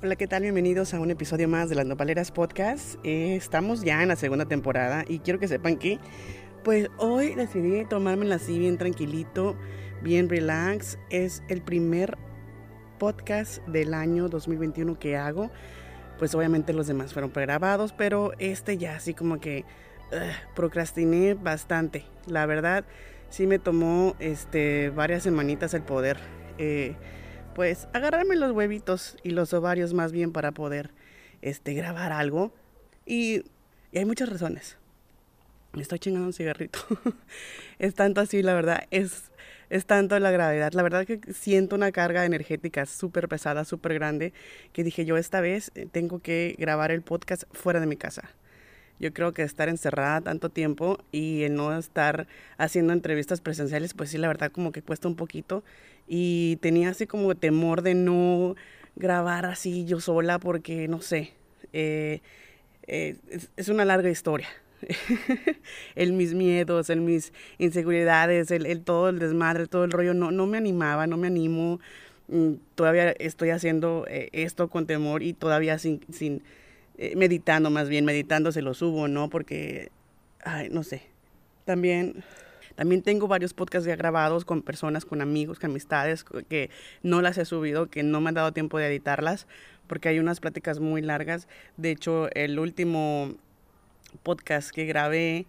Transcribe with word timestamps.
Hola, 0.00 0.14
¿qué 0.14 0.28
tal? 0.28 0.42
Bienvenidos 0.42 0.94
a 0.94 1.00
un 1.00 1.10
episodio 1.10 1.48
más 1.48 1.68
de 1.68 1.74
las 1.74 1.84
Nopaleras 1.84 2.30
Podcast. 2.30 2.94
Eh, 3.02 3.34
estamos 3.34 3.82
ya 3.82 4.00
en 4.00 4.06
la 4.06 4.14
segunda 4.14 4.44
temporada 4.44 5.04
y 5.08 5.18
quiero 5.18 5.40
que 5.40 5.48
sepan 5.48 5.76
que, 5.76 5.98
pues 6.62 6.88
hoy 6.98 7.34
decidí 7.34 7.84
tomármela 7.84 8.36
así 8.36 8.60
bien 8.60 8.78
tranquilito, 8.78 9.56
bien 10.00 10.28
relax. 10.28 11.00
Es 11.10 11.42
el 11.48 11.62
primer 11.62 12.16
podcast 13.00 13.66
del 13.66 13.92
año 13.92 14.28
2021 14.28 15.00
que 15.00 15.16
hago. 15.16 15.50
Pues 16.16 16.32
obviamente 16.36 16.72
los 16.72 16.86
demás 16.86 17.12
fueron 17.12 17.32
pregrabados, 17.32 17.92
pero 17.92 18.34
este 18.38 18.78
ya 18.78 18.94
así 18.94 19.14
como 19.14 19.40
que 19.40 19.64
procrastiné 20.54 21.34
bastante. 21.34 22.04
La 22.28 22.46
verdad, 22.46 22.84
sí 23.30 23.48
me 23.48 23.58
tomó 23.58 24.14
este, 24.20 24.90
varias 24.90 25.24
semanitas 25.24 25.74
el 25.74 25.82
poder. 25.82 26.18
Eh, 26.56 26.94
pues 27.58 27.88
agarrarme 27.92 28.36
los 28.36 28.52
huevitos 28.52 29.16
y 29.24 29.30
los 29.30 29.52
ovarios 29.52 29.92
más 29.92 30.12
bien 30.12 30.30
para 30.30 30.52
poder 30.52 30.92
este, 31.42 31.74
grabar 31.74 32.12
algo. 32.12 32.54
Y, 33.04 33.42
hay 33.92 34.04
muchas 34.04 34.28
razones. 34.28 34.76
Me 35.72 35.82
estoy 35.82 35.98
chingando 35.98 36.28
un 36.28 36.32
cigarrito. 36.32 36.78
es 37.80 37.96
tanto 37.96 38.20
así, 38.20 38.44
la 38.44 38.54
verdad. 38.54 38.86
Es, 38.92 39.32
es 39.70 39.86
tanto 39.86 40.16
la 40.20 40.30
gravedad. 40.30 40.72
La 40.72 40.84
verdad 40.84 41.04
que 41.04 41.18
siento 41.32 41.74
una 41.74 41.90
carga 41.90 42.24
energética 42.24 42.86
súper 42.86 43.26
pesada, 43.26 43.64
súper 43.64 43.94
grande, 43.94 44.32
que 44.72 44.84
dije 44.84 45.04
yo 45.04 45.16
esta 45.16 45.40
vez 45.40 45.72
eh, 45.74 45.88
tengo 45.90 46.20
que 46.20 46.54
grabar 46.60 46.92
el 46.92 47.02
podcast 47.02 47.42
fuera 47.50 47.80
de 47.80 47.86
mi 47.86 47.96
casa. 47.96 48.30
Yo 49.00 49.12
creo 49.12 49.32
que 49.32 49.42
estar 49.42 49.68
encerrada 49.68 50.20
tanto 50.20 50.48
tiempo 50.48 50.98
y 51.12 51.46
no 51.50 51.76
estar 51.76 52.26
haciendo 52.56 52.92
entrevistas 52.92 53.40
presenciales, 53.40 53.94
pues 53.94 54.10
sí, 54.10 54.18
la 54.18 54.28
verdad 54.28 54.50
como 54.50 54.72
que 54.72 54.82
cuesta 54.82 55.08
un 55.08 55.14
poquito. 55.14 55.62
Y 56.06 56.56
tenía 56.56 56.90
así 56.90 57.06
como 57.06 57.34
temor 57.34 57.82
de 57.82 57.94
no 57.94 58.56
grabar 58.96 59.46
así 59.46 59.84
yo 59.84 60.00
sola 60.00 60.38
porque, 60.38 60.88
no 60.88 61.00
sé, 61.00 61.32
eh, 61.72 62.20
eh, 62.86 63.16
es, 63.56 63.68
una 63.68 63.84
larga 63.84 64.10
historia. 64.10 64.48
el 65.94 66.12
mis 66.12 66.34
miedos, 66.34 66.90
el 66.90 67.00
mis 67.00 67.32
inseguridades, 67.58 68.50
el, 68.50 68.66
el, 68.66 68.82
todo 68.82 69.10
el 69.10 69.18
desmadre, 69.18 69.66
todo 69.66 69.84
el 69.84 69.90
rollo, 69.92 70.14
no, 70.14 70.30
no 70.30 70.46
me 70.46 70.58
animaba, 70.58 71.06
no 71.06 71.16
me 71.16 71.26
animo. 71.28 71.80
Mm, 72.28 72.54
todavía 72.74 73.10
estoy 73.12 73.50
haciendo 73.50 74.06
eh, 74.08 74.28
esto 74.32 74.68
con 74.68 74.86
temor 74.86 75.22
y 75.22 75.34
todavía 75.34 75.78
sin, 75.78 76.00
sin 76.12 76.42
eh, 76.98 77.14
meditando 77.16 77.70
más 77.70 77.88
bien, 77.88 78.04
meditando 78.04 78.50
se 78.50 78.60
lo 78.60 78.74
subo, 78.74 79.06
¿no? 79.08 79.30
Porque, 79.30 79.90
ay, 80.42 80.68
no 80.70 80.82
sé. 80.82 81.02
También, 81.64 82.24
también 82.74 83.02
tengo 83.02 83.28
varios 83.28 83.54
podcasts 83.54 83.86
ya 83.86 83.94
grabados 83.94 84.44
con 84.44 84.62
personas, 84.62 85.04
con 85.04 85.20
amigos, 85.20 85.60
con 85.60 85.70
amistades, 85.70 86.24
que 86.48 86.70
no 87.02 87.22
las 87.22 87.38
he 87.38 87.44
subido, 87.44 87.86
que 87.86 88.02
no 88.02 88.20
me 88.20 88.30
han 88.30 88.34
dado 88.34 88.52
tiempo 88.52 88.78
de 88.78 88.88
editarlas, 88.88 89.46
porque 89.86 90.08
hay 90.08 90.18
unas 90.18 90.40
pláticas 90.40 90.80
muy 90.80 91.00
largas. 91.00 91.46
De 91.76 91.92
hecho, 91.92 92.28
el 92.34 92.58
último 92.58 93.34
podcast 94.24 94.70
que 94.70 94.84
grabé 94.84 95.46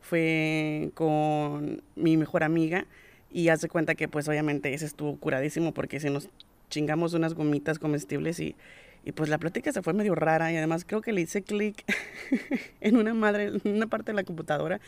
fue 0.00 0.90
con 0.94 1.82
mi 1.96 2.16
mejor 2.16 2.44
amiga 2.44 2.86
y 3.30 3.48
hace 3.48 3.68
cuenta 3.68 3.94
que 3.94 4.08
pues 4.08 4.28
obviamente 4.28 4.74
ese 4.74 4.84
estuvo 4.84 5.16
curadísimo 5.16 5.72
porque 5.72 6.00
si 6.00 6.10
nos 6.10 6.28
chingamos 6.68 7.14
unas 7.14 7.34
gomitas 7.34 7.78
comestibles 7.78 8.40
y 8.40 8.56
y 9.04 9.12
pues 9.12 9.28
la 9.28 9.38
plática 9.38 9.72
se 9.72 9.82
fue 9.82 9.92
medio 9.92 10.14
rara 10.14 10.52
y 10.52 10.56
además 10.56 10.84
creo 10.86 11.00
que 11.00 11.12
le 11.12 11.22
hice 11.22 11.42
clic 11.42 11.84
en 12.80 12.96
una 12.96 13.14
madre, 13.14 13.52
en 13.64 13.74
una 13.74 13.86
parte 13.86 14.12
de 14.12 14.16
la 14.16 14.24
computadora 14.24 14.80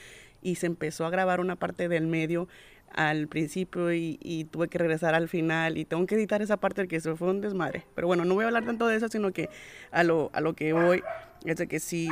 y 0.43 0.57
se 0.57 0.67
empezó 0.67 1.07
a 1.07 1.11
grabar 1.11 1.41
una 1.41 1.57
parte 1.57 1.89
del 1.89 2.07
medio 2.07 2.49
al 2.95 3.27
principio 3.27 3.93
y, 3.93 4.47
tuve 4.53 4.69
que 4.69 4.79
regresar 4.79 5.15
al 5.15 5.29
final 5.29 5.79
y 5.79 5.85
tengo 5.85 6.07
que 6.07 6.15
editar 6.15 6.43
esa 6.43 6.59
parte 6.59 6.87
que 6.87 6.97
eso 6.97 7.17
fue 7.17 7.31
un 7.31 7.41
desmadre. 7.41 7.85
Pero 7.97 8.07
bueno, 8.07 8.25
no 8.25 8.35
voy 8.35 8.45
a 8.45 8.47
hablar 8.47 8.65
tanto 8.65 8.87
de 8.87 8.97
eso, 8.97 9.09
sino 9.09 9.33
que 9.33 9.49
a 9.91 10.05
lo, 10.05 10.31
a 10.33 10.41
lo 10.41 10.55
que 10.55 10.73
voy 10.73 11.03
es 11.45 11.57
de 11.57 11.67
que 11.67 11.81
sí 11.81 12.09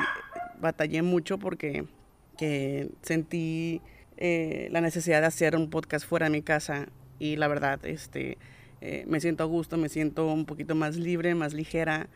batallé 0.61 1.03
mucho 1.03 1.39
porque 1.39 1.85
que 2.37 2.89
sentí 3.03 3.81
eh, 4.17 4.69
la 4.73 4.81
necesidad 4.81 5.21
de 5.21 5.27
hacer 5.27 5.55
un 5.55 5.71
podcast 5.71 6.05
fuera 6.07 6.27
de 6.27 6.31
mi 6.31 6.43
casa 6.43 6.89
y 7.21 7.37
la 7.37 7.47
verdad, 7.47 7.85
este 7.85 8.39
eh, 8.85 9.05
me 9.07 9.21
siento 9.21 9.45
a 9.45 9.47
gusto, 9.47 9.77
me 9.77 9.89
siento 9.89 10.27
un 10.27 10.45
poquito 10.45 10.75
más 10.75 10.97
libre, 10.97 11.37
más 11.37 11.55
ligera 11.55 12.09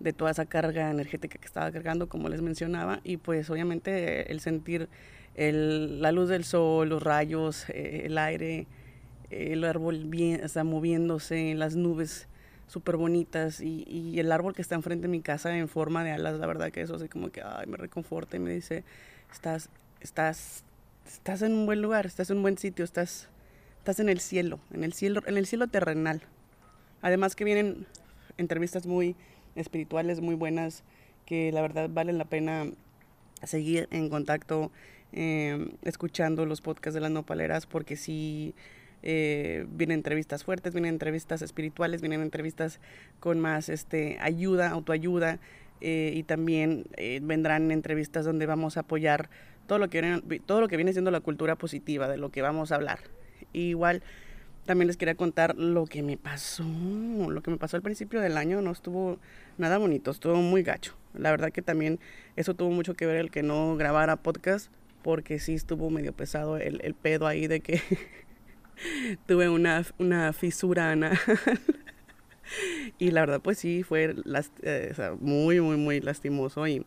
de 0.00 0.12
toda 0.12 0.32
esa 0.32 0.44
carga 0.44 0.90
energética 0.90 1.38
que 1.38 1.46
estaba 1.46 1.70
cargando, 1.70 2.08
como 2.08 2.28
les 2.28 2.42
mencionaba, 2.42 3.00
y 3.04 3.16
pues 3.16 3.48
obviamente 3.48 4.32
el 4.32 4.40
sentir 4.40 4.88
la 5.36 6.10
luz 6.10 6.28
del 6.28 6.44
sol, 6.44 6.88
los 6.88 7.00
rayos, 7.00 7.70
eh, 7.70 8.02
el 8.06 8.18
aire, 8.18 8.66
el 9.30 9.62
árbol 9.62 10.04
bien, 10.06 10.40
está 10.42 10.64
moviéndose, 10.64 11.54
las 11.54 11.76
nubes 11.76 12.26
súper 12.66 12.96
bonitas 12.96 13.60
y, 13.60 14.18
el 14.18 14.32
árbol 14.32 14.52
que 14.52 14.62
está 14.62 14.74
enfrente 14.74 15.02
de 15.02 15.12
mi 15.12 15.20
casa 15.20 15.56
en 15.56 15.68
forma 15.68 16.02
de 16.02 16.10
alas, 16.10 16.40
la 16.40 16.46
verdad 16.46 16.72
que 16.72 16.80
eso 16.80 16.96
así 16.96 17.08
como 17.08 17.30
que 17.30 17.40
me 17.68 17.76
reconforta 17.76 18.36
y 18.36 18.40
me 18.40 18.52
dice, 18.52 18.82
estás, 19.30 19.70
estás, 20.00 20.64
estás 21.06 21.42
en 21.42 21.52
un 21.52 21.66
buen 21.66 21.80
lugar, 21.80 22.04
estás 22.04 22.30
en 22.30 22.38
un 22.38 22.42
buen 22.42 22.58
sitio, 22.58 22.84
estás 22.84 23.28
estás 23.80 23.98
en 23.98 24.10
el 24.10 24.20
cielo, 24.20 24.60
en 24.74 24.84
el 24.84 24.92
cielo, 24.92 25.22
en 25.26 25.38
el 25.38 25.46
cielo 25.46 25.66
terrenal. 25.66 26.20
Además 27.00 27.34
que 27.34 27.44
vienen 27.44 27.86
entrevistas 28.36 28.86
muy 28.86 29.16
espirituales, 29.54 30.20
muy 30.20 30.34
buenas, 30.34 30.84
que 31.24 31.50
la 31.50 31.62
verdad 31.62 31.88
valen 31.90 32.18
la 32.18 32.26
pena 32.26 32.66
seguir 33.42 33.88
en 33.90 34.10
contacto, 34.10 34.70
em, 35.12 35.70
escuchando 35.82 36.44
los 36.44 36.60
podcasts 36.60 36.94
de 36.94 37.00
las 37.00 37.10
nopaleras, 37.10 37.64
porque 37.64 37.96
sí 37.96 38.54
eh, 39.02 39.64
vienen 39.70 40.00
entrevistas 40.00 40.44
fuertes, 40.44 40.74
vienen 40.74 40.92
entrevistas 40.92 41.40
espirituales, 41.40 42.02
vienen 42.02 42.20
entrevistas 42.20 42.80
con 43.18 43.40
más 43.40 43.70
este, 43.70 44.18
ayuda, 44.20 44.68
autoayuda, 44.68 45.38
eh, 45.80 46.12
y 46.14 46.24
también 46.24 46.84
eh, 46.98 47.20
vendrán 47.22 47.70
entrevistas 47.70 48.26
donde 48.26 48.44
vamos 48.44 48.76
a 48.76 48.80
apoyar 48.80 49.30
todo 49.66 49.78
lo, 49.78 49.88
que 49.88 50.02
viene, 50.02 50.40
todo 50.40 50.60
lo 50.60 50.68
que 50.68 50.76
viene 50.76 50.92
siendo 50.92 51.10
la 51.10 51.20
cultura 51.20 51.56
positiva, 51.56 52.08
de 52.08 52.18
lo 52.18 52.28
que 52.28 52.42
vamos 52.42 52.72
a 52.72 52.74
hablar 52.74 52.98
igual 53.52 54.02
también 54.66 54.86
les 54.86 54.96
quería 54.96 55.14
contar 55.14 55.56
lo 55.56 55.86
que 55.86 56.02
me 56.02 56.16
pasó. 56.16 56.64
Lo 56.64 57.42
que 57.42 57.50
me 57.50 57.56
pasó 57.56 57.76
al 57.76 57.82
principio 57.82 58.20
del 58.20 58.36
año 58.36 58.60
no 58.62 58.70
estuvo 58.70 59.18
nada 59.58 59.78
bonito, 59.78 60.10
estuvo 60.10 60.36
muy 60.36 60.62
gacho. 60.62 60.94
La 61.14 61.30
verdad 61.30 61.50
que 61.50 61.62
también 61.62 61.98
eso 62.36 62.54
tuvo 62.54 62.70
mucho 62.70 62.94
que 62.94 63.06
ver 63.06 63.16
el 63.16 63.30
que 63.30 63.42
no 63.42 63.76
grabara 63.76 64.16
podcast, 64.16 64.70
porque 65.02 65.38
sí 65.38 65.54
estuvo 65.54 65.90
medio 65.90 66.12
pesado 66.12 66.56
el, 66.56 66.80
el 66.84 66.94
pedo 66.94 67.26
ahí 67.26 67.46
de 67.46 67.60
que 67.60 67.80
tuve 69.26 69.48
una, 69.48 69.84
una 69.98 70.32
fisura 70.32 70.92
anal. 70.92 71.18
y 72.98 73.10
la 73.10 73.22
verdad 73.22 73.40
pues 73.40 73.58
sí, 73.58 73.82
fue 73.82 74.14
eh, 74.62 74.92
muy, 75.20 75.60
muy, 75.60 75.76
muy 75.76 76.00
lastimoso 76.00 76.66
y 76.66 76.84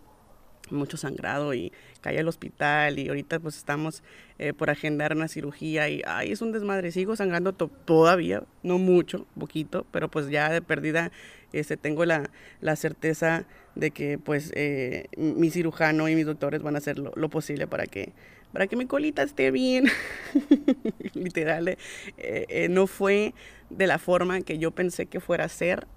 mucho 0.69 0.97
sangrado 0.97 1.53
y 1.53 1.71
caí 2.01 2.17
al 2.17 2.27
hospital 2.27 2.99
y 2.99 3.07
ahorita 3.09 3.39
pues 3.39 3.57
estamos 3.57 4.03
eh, 4.39 4.53
por 4.53 4.69
agendar 4.69 5.15
una 5.15 5.27
cirugía 5.27 5.89
y 5.89 6.01
ay, 6.05 6.31
es 6.31 6.41
un 6.41 6.51
desmadre, 6.51 6.91
sigo 6.91 7.15
sangrando 7.15 7.53
todavía, 7.53 8.43
no 8.63 8.77
mucho, 8.77 9.25
poquito, 9.39 9.85
pero 9.91 10.09
pues 10.09 10.29
ya 10.29 10.49
de 10.49 10.61
perdida 10.61 11.11
este, 11.51 11.77
tengo 11.77 12.05
la, 12.05 12.29
la 12.61 12.75
certeza 12.75 13.45
de 13.75 13.91
que 13.91 14.17
pues 14.17 14.51
eh, 14.55 15.07
mi 15.17 15.49
cirujano 15.49 16.07
y 16.09 16.15
mis 16.15 16.25
doctores 16.25 16.61
van 16.61 16.75
a 16.75 16.79
hacer 16.79 16.97
lo, 16.97 17.29
posible 17.29 17.67
para 17.67 17.85
que, 17.85 18.13
para 18.51 18.67
que 18.67 18.75
mi 18.75 18.85
colita 18.85 19.23
esté 19.23 19.51
bien. 19.51 19.85
Literal, 21.13 21.77
eh, 22.17 22.67
no 22.69 22.87
fue 22.87 23.33
de 23.69 23.87
la 23.87 23.99
forma 23.99 24.41
que 24.41 24.57
yo 24.57 24.71
pensé 24.71 25.05
que 25.05 25.19
fuera 25.19 25.45
a 25.45 25.49
ser. 25.49 25.87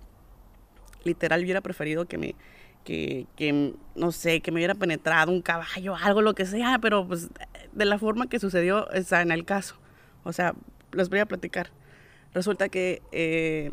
Literal, 1.04 1.43
hubiera 1.43 1.60
preferido 1.60 2.06
que 2.06 2.19
me 2.19 2.34
que, 2.87 3.75
no 3.97 4.13
sé, 4.13 4.41
que 4.41 4.53
me 4.53 4.59
hubiera 4.59 4.75
penetrado 4.75 5.33
un 5.33 5.43
caballo, 5.43 5.97
algo, 5.97 6.23
lo 6.23 6.35
que 6.35 6.47
sea, 6.47 6.79
pero 6.79 7.07
pues 7.07 7.29
de 7.73 7.85
la 7.85 7.99
forma 7.99 8.29
que 8.29 8.39
sucedió 8.39 8.91
está 8.93 9.23
en 9.23 9.33
el 9.33 9.45
caso. 9.45 9.77
O 10.23 10.33
sea, 10.33 10.55
les 10.93 11.09
voy 11.09 11.19
a 11.19 11.27
platicar. 11.27 11.71
Resulta 12.33 12.69
que 12.69 13.03
eh, 13.11 13.73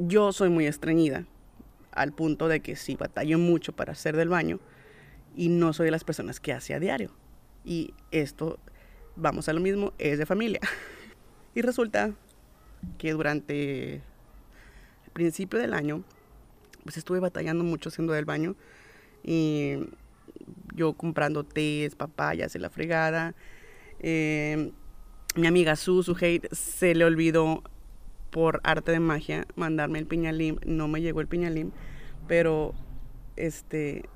yo 0.00 0.32
soy 0.32 0.48
muy 0.48 0.66
estreñida, 0.66 1.26
al 1.92 2.12
punto 2.12 2.48
de 2.48 2.60
que 2.60 2.74
sí 2.74 2.96
batallo 2.96 3.38
mucho 3.38 3.72
para 3.72 3.92
hacer 3.92 4.16
del 4.16 4.28
baño 4.28 4.60
y 5.36 5.48
no 5.48 5.72
soy 5.72 5.86
de 5.86 5.90
las 5.90 6.04
personas 6.04 6.40
que 6.40 6.52
hace 6.52 6.72
a 6.74 6.80
diario. 6.80 7.10
Y 7.64 7.92
esto, 8.12 8.58
vamos 9.14 9.48
a 9.48 9.52
lo 9.52 9.60
mismo, 9.60 9.92
es 9.98 10.18
de 10.18 10.24
familia. 10.24 10.60
y 11.54 11.60
resulta 11.60 12.14
que 12.96 13.12
durante 13.12 13.94
el 13.96 14.02
principio 15.12 15.58
del 15.58 15.74
año 15.74 16.02
pues 16.84 16.96
estuve 16.96 17.20
batallando 17.20 17.64
mucho 17.64 17.88
haciendo 17.88 18.12
del 18.12 18.24
baño 18.24 18.56
y 19.22 19.76
yo 20.74 20.94
comprando 20.94 21.44
tés, 21.44 21.94
papayas 21.94 22.54
y 22.54 22.58
la 22.58 22.70
fregada. 22.70 23.34
Eh, 24.00 24.70
mi 25.34 25.46
amiga 25.46 25.76
Su, 25.76 26.02
su 26.02 26.16
hate, 26.20 26.48
se 26.52 26.94
le 26.94 27.04
olvidó 27.04 27.62
por 28.30 28.60
arte 28.64 28.92
de 28.92 29.00
magia 29.00 29.46
mandarme 29.56 29.98
el 29.98 30.06
piñalim. 30.06 30.58
No 30.66 30.88
me 30.88 31.00
llegó 31.00 31.20
el 31.20 31.26
piñalim, 31.26 31.72
pero 32.26 32.74
este 33.36 34.08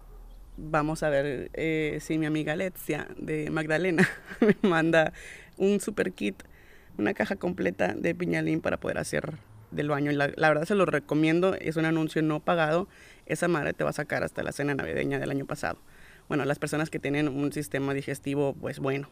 vamos 0.56 1.02
a 1.02 1.08
ver 1.08 1.50
eh, 1.54 1.98
si 2.00 2.18
mi 2.18 2.26
amiga 2.26 2.54
Letzia 2.56 3.08
de 3.16 3.50
Magdalena 3.50 4.06
me 4.40 4.56
manda 4.68 5.12
un 5.56 5.80
super 5.80 6.12
kit, 6.12 6.42
una 6.98 7.14
caja 7.14 7.36
completa 7.36 7.94
de 7.94 8.14
piñalim 8.14 8.60
para 8.60 8.78
poder 8.78 8.98
hacer 8.98 9.34
del 9.72 9.88
baño. 9.88 10.12
La, 10.12 10.30
la, 10.34 10.48
verdad 10.48 10.64
se 10.64 10.74
lo 10.74 10.86
recomiendo, 10.86 11.54
es 11.54 11.76
un 11.76 11.84
anuncio 11.84 12.22
no 12.22 12.40
pagado. 12.40 12.88
Esa 13.26 13.48
madre 13.48 13.72
te 13.72 13.84
va 13.84 13.90
a 13.90 13.94
sacar 13.94 14.22
hasta 14.22 14.42
la 14.42 14.52
cena 14.52 14.74
navideña 14.74 15.18
del 15.18 15.30
año 15.30 15.46
pasado. 15.46 15.78
Bueno, 16.28 16.44
las 16.44 16.58
personas 16.58 16.90
que 16.90 16.98
tienen 16.98 17.28
un 17.28 17.52
sistema 17.52 17.94
digestivo, 17.94 18.54
pues 18.54 18.78
bueno, 18.78 19.08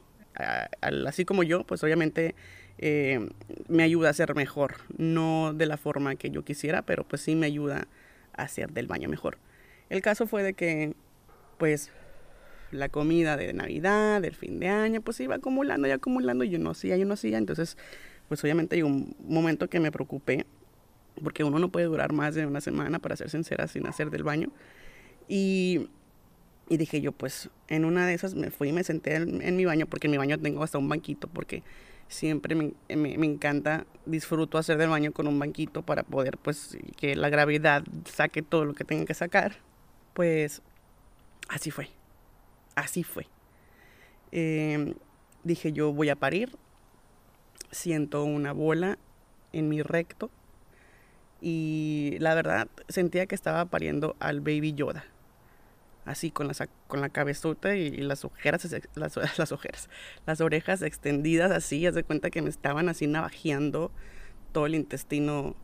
así 1.07 1.25
como 1.25 1.43
yo, 1.43 1.65
pues 1.65 1.83
obviamente 1.83 2.35
eh, 2.79 3.29
me 3.69 3.83
ayuda 3.83 4.11
a 4.11 4.13
ser 4.13 4.35
mejor. 4.35 4.77
No 4.97 5.53
de 5.53 5.67
la 5.67 5.77
forma 5.77 6.17
que 6.17 6.31
yo 6.31 6.45
quisiera, 6.45 6.83
pero 6.83 7.05
pues 7.05 7.23
sí 7.23 7.35
me 7.37 7.47
ayuda 7.47 7.89
a 8.35 8.43
hacer 8.43 8.73
del 8.73 8.87
baño 8.87 9.09
mejor. 9.09 9.39
El 9.89 10.03
caso 10.03 10.27
fue 10.27 10.43
de 10.43 10.55
que, 10.55 10.95
pues, 11.59 11.91
la 12.71 12.89
comida 12.89 13.37
de 13.37 13.53
Navidad, 13.53 14.23
del 14.23 14.35
fin 14.35 14.61
de 14.61 14.69
año, 14.69 15.01
pues 15.01 15.19
iba 15.21 15.35
acumulando 15.35 15.89
y 15.89 15.91
acumulando 15.91 16.45
y 16.45 16.51
yo 16.51 16.59
no 16.59 16.71
hacía, 16.71 16.97
yo 16.97 17.05
no 17.05 17.15
hacía. 17.15 17.39
Entonces, 17.39 17.77
pues 18.31 18.43
obviamente 18.43 18.77
hay 18.77 18.83
un 18.83 19.15
momento 19.29 19.69
que 19.69 19.79
me 19.79 19.93
preocupé, 19.93 20.47
porque 21.23 21.45
uno 21.45 21.59
no 21.59 21.69
puede 21.69 21.85
durar 21.85 22.15
más 22.15 22.35
de 22.35 22.47
una 22.47 22.63
semana, 22.63 22.99
para 22.99 23.15
ser 23.17 23.29
sincera, 23.29 23.69
sin 23.69 23.87
hacer 23.87 24.09
del 24.09 24.23
baño. 24.23 24.51
Y, 25.29 25.91
y 26.71 26.79
dije 26.79 27.03
yo, 27.03 27.13
pues 27.13 27.51
en 27.69 27.85
una 27.85 28.07
de 28.07 28.15
esas 28.15 28.35
me 28.35 28.51
fui 28.51 28.71
y 28.71 28.73
me 28.73 28.85
senté 28.85 29.17
en, 29.17 29.57
mi 29.57 29.67
baño, 29.67 29.85
porque 29.87 30.07
en 30.07 30.13
mi 30.13 30.17
baño 30.17 30.39
tengo 30.39 30.65
hasta 30.65 30.79
un 30.79 30.89
banquito, 30.89 31.29
porque 31.29 31.63
siempre 32.09 32.55
me, 32.55 32.73
me, 32.89 33.19
me, 33.19 33.27
encanta, 33.27 33.85
disfruto 34.07 34.57
hacer 34.57 34.79
del 34.79 34.89
baño 34.89 35.13
con 35.13 35.27
un 35.27 35.39
banquito 35.39 35.83
para 35.83 36.05
poder, 36.05 36.39
pues, 36.39 36.79
que 36.97 37.17
la 37.17 37.29
gravedad 37.29 37.85
saque 38.07 38.41
todo 38.41 38.65
lo 38.65 38.73
que 38.73 38.85
tenga 38.85 39.05
que 39.05 39.15
sacar. 39.15 39.57
Pues 40.15 40.63
así 41.49 41.71
fue 41.71 41.91
así 42.81 43.03
fue. 43.03 43.27
Em, 44.33 44.95
dije 45.45 45.73
yo 45.73 45.93
voy 45.93 46.09
a 46.09 46.17
parir, 46.17 46.57
siento 47.71 48.25
una 48.25 48.53
bola 48.53 48.99
en 49.53 49.69
mi 49.69 49.83
recto 49.83 50.31
y 51.41 52.17
la 52.21 52.35
verdad 52.35 52.69
sentía 52.89 53.27
que 53.27 53.35
estaba 53.35 53.65
pariendo 53.67 54.17
al 54.21 54.41
baby 54.41 54.75
Yoda. 54.75 55.05
Así 56.05 56.31
con, 56.31 56.49
la, 56.49 56.55
con 56.89 57.01
la 57.01 57.11
cabezota 57.11 57.77
y, 57.77 57.91
las 57.99 58.25
ojeras, 58.25 58.67
las, 58.95 59.53
ojeras, 59.53 59.89
las 60.27 60.41
orejas 60.41 60.83
extendidas 60.83 61.51
así, 61.51 61.87
haz 61.87 61.95
de 61.95 62.05
cuenta 62.05 62.31
que 62.31 62.43
me 62.43 62.51
estaban 62.51 62.89
así 62.89 63.07
navajeando 63.07 63.91
todo 64.53 64.67
el 64.67 64.75
intestino 64.75 65.55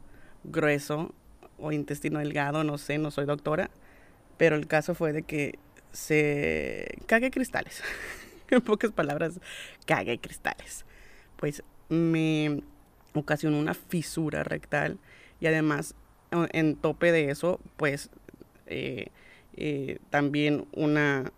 grueso 0.44 1.14
o 1.58 1.72
intestino 1.72 2.18
delgado, 2.18 2.64
no 2.64 2.78
sé, 2.78 2.98
no 2.98 3.10
soy 3.10 3.24
doctora, 3.24 3.70
pero 4.36 4.56
el 4.56 4.66
caso 4.66 4.94
fue 4.94 5.12
de 5.12 5.22
que 5.22 5.58
se 5.92 6.98
cague 7.06 7.30
cristales. 7.30 7.82
en 8.50 8.60
pocas 8.60 8.92
palabras, 8.92 9.40
cague 9.86 10.18
cristales. 10.18 10.84
Pues 11.36 11.62
me 11.88 12.62
ocasionó 13.14 13.58
una 13.58 13.74
fisura 13.74 14.44
rectal 14.44 14.98
y 15.40 15.46
además 15.46 15.94
en 16.52 16.76
tope 16.76 17.12
de 17.12 17.30
eso, 17.30 17.60
pues 17.76 18.10
eh, 18.66 19.08
eh, 19.56 19.98
también 20.10 20.66
una, 20.72 21.32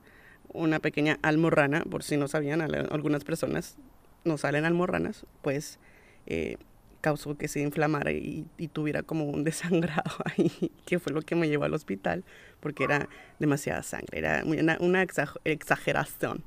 una 0.52 0.80
pequeña 0.80 1.18
almorrana, 1.22 1.82
por 1.82 2.02
si 2.02 2.16
no 2.16 2.28
sabían, 2.28 2.60
algunas 2.60 3.24
personas 3.24 3.76
no 4.24 4.38
salen 4.38 4.64
almorranas, 4.64 5.26
pues 5.42 5.78
eh, 6.26 6.56
causó 7.00 7.36
que 7.36 7.48
se 7.48 7.60
inflamara 7.60 8.12
y, 8.12 8.46
tuviera 8.72 9.02
como 9.02 9.24
un 9.24 9.44
desangrado 9.44 10.10
ahí, 10.24 10.72
que 10.86 10.98
fue 10.98 11.12
lo 11.12 11.22
que 11.22 11.34
me 11.34 11.48
llevó 11.48 11.64
al 11.64 11.74
hospital, 11.74 12.24
porque 12.60 12.84
era 12.84 13.08
demasiada 13.38 13.82
sangre, 13.82 14.18
era 14.18 14.42
una 14.80 15.02
exageración. 15.44 16.44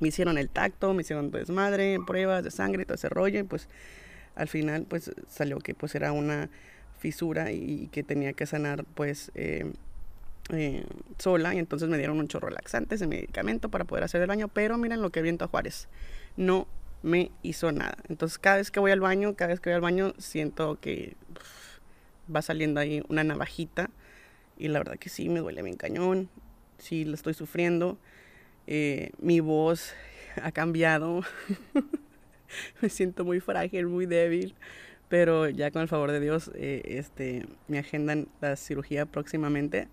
Me 0.00 0.08
hicieron 0.08 0.38
el 0.38 0.48
tacto, 0.48 0.92
me 0.94 1.02
hicieron 1.02 1.30
desmadre, 1.30 1.98
pruebas 2.06 2.42
de 2.42 2.50
sangre, 2.50 2.84
todo 2.84 2.94
ese 2.94 3.08
rollo, 3.08 3.40
y 3.40 3.42
pues 3.44 3.68
al 4.34 4.48
final 4.48 4.86
pues 4.88 5.12
salió 5.28 5.58
que 5.58 5.74
pues 5.74 5.94
era 5.94 6.12
una 6.12 6.50
fisura 6.98 7.52
y, 7.52 7.88
que 7.92 8.02
tenía 8.02 8.32
que 8.32 8.46
sanar 8.46 8.84
pues 8.84 9.30
eh, 9.34 9.70
eh, 10.52 10.84
sola, 11.18 11.54
y 11.54 11.58
entonces 11.58 11.88
me 11.88 11.98
dieron 11.98 12.18
un 12.18 12.28
chorro 12.28 12.50
laxante, 12.50 12.96
ese 12.96 13.06
medicamento 13.06 13.68
para 13.68 13.84
poder 13.84 14.04
hacer 14.04 14.20
el 14.20 14.26
baño, 14.26 14.48
pero 14.48 14.78
miren 14.78 15.02
lo 15.02 15.10
que 15.10 15.22
viento 15.22 15.44
a 15.44 15.48
Juárez, 15.48 15.88
no 16.36 16.66
me 17.02 17.30
hizo 17.42 17.72
nada. 17.72 17.96
Entonces 18.08 18.38
cada 18.38 18.56
vez 18.56 18.70
que 18.70 18.80
voy 18.80 18.90
al 18.90 19.00
baño, 19.00 19.34
cada 19.34 19.48
vez 19.48 19.60
que 19.60 19.70
voy 19.70 19.74
al 19.74 19.80
baño, 19.80 20.12
siento 20.18 20.78
que 20.80 21.16
va 22.34 22.42
saliendo 22.42 22.80
ahí 22.80 23.02
una 23.08 23.24
navajita. 23.24 23.90
Y 24.58 24.68
la 24.68 24.78
verdad 24.78 24.98
que 24.98 25.08
sí, 25.08 25.28
me 25.28 25.40
duele 25.40 25.62
bien 25.62 25.76
cañón. 25.76 26.28
Sí, 26.78 27.04
lo 27.04 27.14
estoy 27.14 27.34
sufriendo. 27.34 27.98
Eh, 28.66 29.10
mi 29.18 29.40
voz 29.40 29.94
ha 30.42 30.52
cambiado. 30.52 31.22
me 32.80 32.88
siento 32.88 33.24
muy 33.24 33.40
frágil, 33.40 33.86
muy 33.86 34.06
débil. 34.06 34.54
Pero 35.08 35.48
ya 35.48 35.70
con 35.70 35.82
el 35.82 35.88
favor 35.88 36.12
de 36.12 36.20
Dios, 36.20 36.50
eh, 36.54 36.82
este, 36.84 37.46
me 37.66 37.78
agendan 37.78 38.28
la 38.40 38.56
cirugía 38.56 39.06
próximamente. 39.06 39.88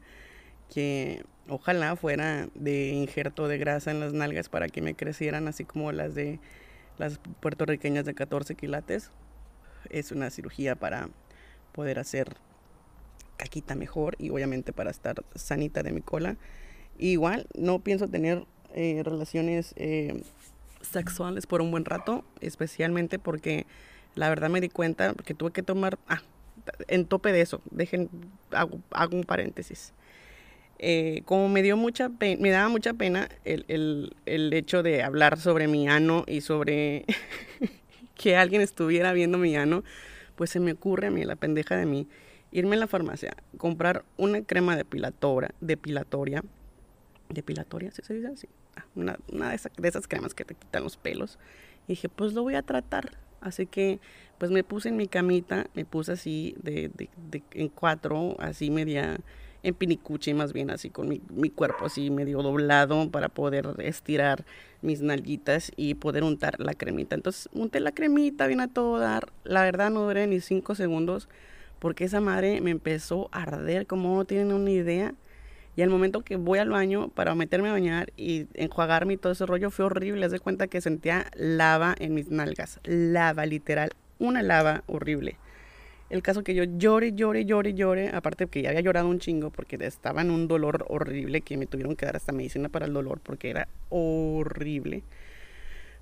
Que 0.73 1.23
ojalá 1.49 1.95
fuera 1.95 2.49
de 2.55 2.89
injerto 2.89 3.47
de 3.47 3.57
grasa 3.57 3.91
en 3.91 3.99
las 3.99 4.13
nalgas 4.13 4.49
para 4.49 4.67
que 4.67 4.81
me 4.81 4.95
crecieran 4.95 5.47
así 5.47 5.63
como 5.63 5.91
las 5.91 6.13
de 6.13 6.39
las 6.97 7.19
puertorriqueñas 7.39 8.05
de 8.05 8.13
14 8.13 8.55
quilates. 8.55 9.11
Es 9.89 10.11
una 10.11 10.29
cirugía 10.29 10.75
para 10.75 11.09
poder 11.71 11.99
hacer 11.99 12.35
caquita 13.37 13.75
mejor 13.75 14.15
y 14.19 14.29
obviamente 14.31 14.73
para 14.73 14.91
estar 14.91 15.23
sanita 15.35 15.83
de 15.83 15.91
mi 15.91 16.01
cola. 16.01 16.37
igual 16.97 17.47
no 17.55 17.79
pienso 17.79 18.07
tener 18.07 18.45
eh, 18.73 19.01
relaciones 19.03 19.73
eh, 19.77 20.21
sexuales 20.81 21.47
por 21.47 21.61
un 21.61 21.71
buen 21.71 21.85
rato, 21.85 22.23
especialmente 22.41 23.19
porque 23.19 23.65
la 24.15 24.29
verdad 24.29 24.49
me 24.49 24.61
di 24.61 24.69
cuenta 24.69 25.13
que 25.25 25.33
tuve 25.33 25.51
que 25.51 25.63
tomar, 25.63 25.97
ah, 26.07 26.21
en 26.87 27.05
tope 27.05 27.31
de 27.31 27.41
eso, 27.41 27.61
dejen, 27.71 28.09
hago, 28.51 29.15
un 29.15 29.23
paréntesis. 29.23 29.93
Eh, 30.79 31.23
como 31.25 31.49
me 31.49 31.63
dio 31.63 31.75
mucha 31.75 32.09
pena, 32.09 32.41
me 32.41 32.51
daba 32.51 32.69
mucha 32.69 32.93
pena 32.93 33.29
el, 33.45 33.65
el, 33.67 34.15
el 34.25 34.53
hecho 34.53 34.83
de 34.83 35.01
hablar 35.01 35.39
sobre 35.39 35.67
mi 35.67 35.87
ano 35.87 36.23
y 36.27 36.41
sobre 36.41 37.05
que 38.15 38.35
alguien 38.35 38.61
estuviera 38.61 39.13
viendo 39.13 39.37
mi 39.37 39.55
ano, 39.55 39.83
pues 40.35 40.51
se 40.51 40.59
me 40.59 40.73
ocurre 40.73 41.07
a 41.07 41.11
mí, 41.11 41.23
la 41.23 41.35
pendeja 41.35 41.75
de 41.75 41.85
mí, 41.85 42.07
irme 42.51 42.75
a 42.75 42.79
la 42.79 42.87
farmacia, 42.87 43.35
comprar 43.57 44.03
una 44.17 44.43
crema 44.43 44.75
depilatoria, 44.75 45.51
depilatoria, 45.61 46.43
depilatoria, 47.29 47.91
¿sí 47.91 48.01
se 48.03 48.13
dice 48.13 48.27
así? 48.27 48.47
Ah, 48.75 48.85
una, 48.95 49.18
una 49.31 49.50
de, 49.50 49.56
esas, 49.56 50.07
cremas 50.07 50.33
que 50.33 50.45
te 50.45 50.56
quitan 50.56 50.83
los 50.83 50.97
pelos. 50.97 51.38
Y 51.88 51.94
dije, 51.94 52.09
pues 52.09 52.33
lo 52.33 52.44
voy 52.44 52.56
a 52.56 52.62
tratar. 52.62 53.18
Así 53.41 53.65
que, 53.65 54.00
pues 54.38 54.51
me 54.51 54.63
puse 54.63 54.89
en 54.89 54.97
mi 54.97 55.07
camita, 55.07 55.68
me 55.74 55.85
puse 55.85 56.13
así 56.13 56.56
de, 56.62 56.91
en 57.51 57.69
cuatro, 57.69 58.36
así 58.39 58.69
media 58.69 59.17
en 59.63 59.74
pinicuche 59.74 60.34
más 60.34 60.53
bien 60.53 60.69
así 60.69 60.89
con 60.91 61.10
mi, 61.10 61.19
mi, 61.29 61.50
cuerpo 61.50 61.88
así 61.88 62.12
medio 62.12 62.41
doblado 62.43 63.10
para 63.10 63.27
poder 63.27 63.67
estirar 63.79 64.46
mis 64.81 65.01
nalguitas 65.01 65.72
y 65.75 65.96
poder 65.96 66.24
untar 66.24 66.60
la 66.60 66.74
cremita. 66.74 67.15
Entonces 67.15 67.50
unté 67.53 67.79
la 67.79 67.91
cremita 67.91 68.48
bien 68.48 68.62
a 68.62 68.67
todo 68.67 69.00
dar. 69.00 69.31
La 69.43 69.63
verdad 69.63 69.89
no 69.89 70.03
duré 70.03 70.27
ni 70.27 70.39
cinco 70.39 70.75
segundos 70.75 71.27
porque 71.79 72.05
esa 72.05 72.22
madre 72.22 72.62
me 72.62 72.72
empezó 72.72 73.29
a 73.31 73.43
arder 73.43 73.88
como 73.88 74.15
no 74.15 74.25
tienen 74.25 74.53
una 74.53 74.72
idea. 74.72 75.13
Y 75.77 75.84
al 75.84 75.91
momento 75.91 76.24
que 76.24 76.38
voy 76.38 76.57
al 76.57 76.72
baño 76.72 77.10
para 77.10 77.36
meterme 77.36 77.69
a 77.69 77.74
bañar 77.74 78.12
y 78.17 78.48
enjuagarme 78.55 79.13
y 79.13 79.17
todo 79.17 79.34
ese 79.34 79.46
rollo 79.46 79.69
fue 79.69 79.86
horrible. 79.86 80.22
Les 80.22 80.31
de 80.31 80.39
cuenta 80.39 80.65
que 80.65 80.81
sentía 80.81 81.27
lava 81.36 81.93
en 82.00 82.15
mis 82.15 82.31
nalgas. 82.31 82.79
Lava, 82.84 83.46
literal. 83.46 83.91
Una 84.17 84.41
lava 84.41 84.84
horrible. 84.88 85.38
El 86.10 86.24
caso 86.24 86.43
que 86.43 86.55
yo 86.55 86.63
llore, 86.63 87.13
llore, 87.13 87.46
llore, 87.46 87.75
llore, 87.75 88.10
aparte 88.10 88.48
que 88.48 88.63
ya 88.63 88.69
había 88.69 88.81
llorado 88.81 89.07
un 89.07 89.19
chingo 89.19 89.51
porque 89.51 89.77
estaba 89.81 90.22
en 90.22 90.31
un 90.31 90.48
dolor 90.48 90.84
horrible 90.89 91.41
que 91.41 91.57
me 91.57 91.67
tuvieron 91.67 91.96
que 91.96 92.07
dar 92.07 92.15
hasta 92.15 92.31
medicina 92.31 92.69
para 92.69 92.88
el 92.88 92.93
dolor 92.93 93.19
porque 93.22 93.51
era 93.51 93.67
horrible. 93.89 95.03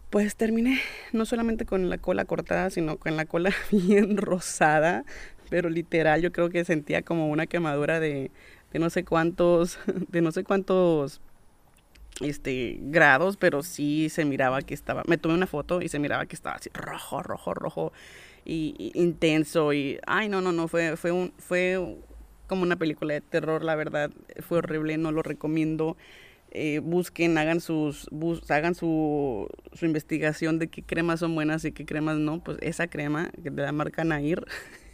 Pues 0.09 0.37
terminé 0.37 0.79
no 1.11 1.25
solamente 1.25 1.65
con 1.65 1.89
la 1.89 1.97
cola 1.97 2.23
cortada, 2.23 2.69
sino 2.69 2.95
con 2.95 3.17
la 3.17 3.25
cola 3.25 3.51
bien 3.71 4.15
rosada, 4.15 5.03
pero 5.49 5.69
literal 5.69 6.21
yo 6.21 6.31
creo 6.31 6.49
que 6.49 6.63
sentía 6.63 7.01
como 7.01 7.27
una 7.27 7.45
quemadura 7.45 7.99
de, 7.99 8.31
de 8.75 8.79
no 8.79 8.89
sé 8.89 9.05
cuántos, 9.05 9.79
de 10.09 10.21
no 10.21 10.33
sé 10.33 10.43
cuántos 10.43 11.21
este 12.19 12.77
grados, 12.81 13.37
pero 13.37 13.63
sí 13.63 14.09
se 14.09 14.25
miraba 14.25 14.61
que 14.63 14.73
estaba, 14.73 15.01
me 15.07 15.17
tomé 15.17 15.33
una 15.33 15.47
foto 15.47 15.81
y 15.81 15.87
se 15.87 15.97
miraba 15.97 16.25
que 16.25 16.35
estaba 16.35 16.57
así 16.57 16.69
rojo, 16.73 17.23
rojo, 17.23 17.53
rojo 17.53 17.93
y, 18.43 18.91
intenso 18.93 19.71
y 19.71 19.97
ay 20.05 20.27
no 20.27 20.41
no 20.41 20.51
no 20.51 20.67
fue 20.67 20.97
fue 20.97 21.13
un 21.13 21.31
fue 21.37 21.79
como 22.47 22.63
una 22.63 22.75
película 22.75 23.13
de 23.13 23.21
terror 23.21 23.63
la 23.63 23.75
verdad 23.75 24.11
fue 24.41 24.57
horrible 24.57 24.97
no 24.97 25.13
lo 25.13 25.23
recomiendo. 25.23 25.95
Eh, 26.51 26.79
busquen 26.79 27.37
hagan 27.37 27.59
sus 27.59 28.07
hagan 28.49 28.75
su, 28.75 29.49
su 29.73 29.85
investigación 29.85 30.59
de 30.59 30.67
qué 30.67 30.83
cremas 30.83 31.19
son 31.19 31.35
buenas 31.35 31.65
y 31.65 31.71
qué 31.71 31.85
cremas 31.85 32.17
no 32.17 32.41
pues 32.41 32.57
esa 32.61 32.87
crema 32.87 33.29
de 33.37 33.51
la 33.51 33.71
marca 33.73 34.05
Nair 34.05 34.45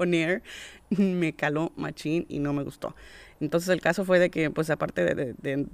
o 0.00 0.06
Nair 0.06 0.42
me 0.90 1.32
caló 1.34 1.72
machín 1.76 2.26
y 2.28 2.38
no 2.38 2.52
me 2.52 2.62
gustó 2.62 2.94
entonces 3.40 3.68
el 3.68 3.80
caso 3.80 4.04
fue 4.04 4.18
de 4.18 4.30
que 4.30 4.50
pues 4.50 4.70
aparte 4.70 5.04
de 5.04 5.66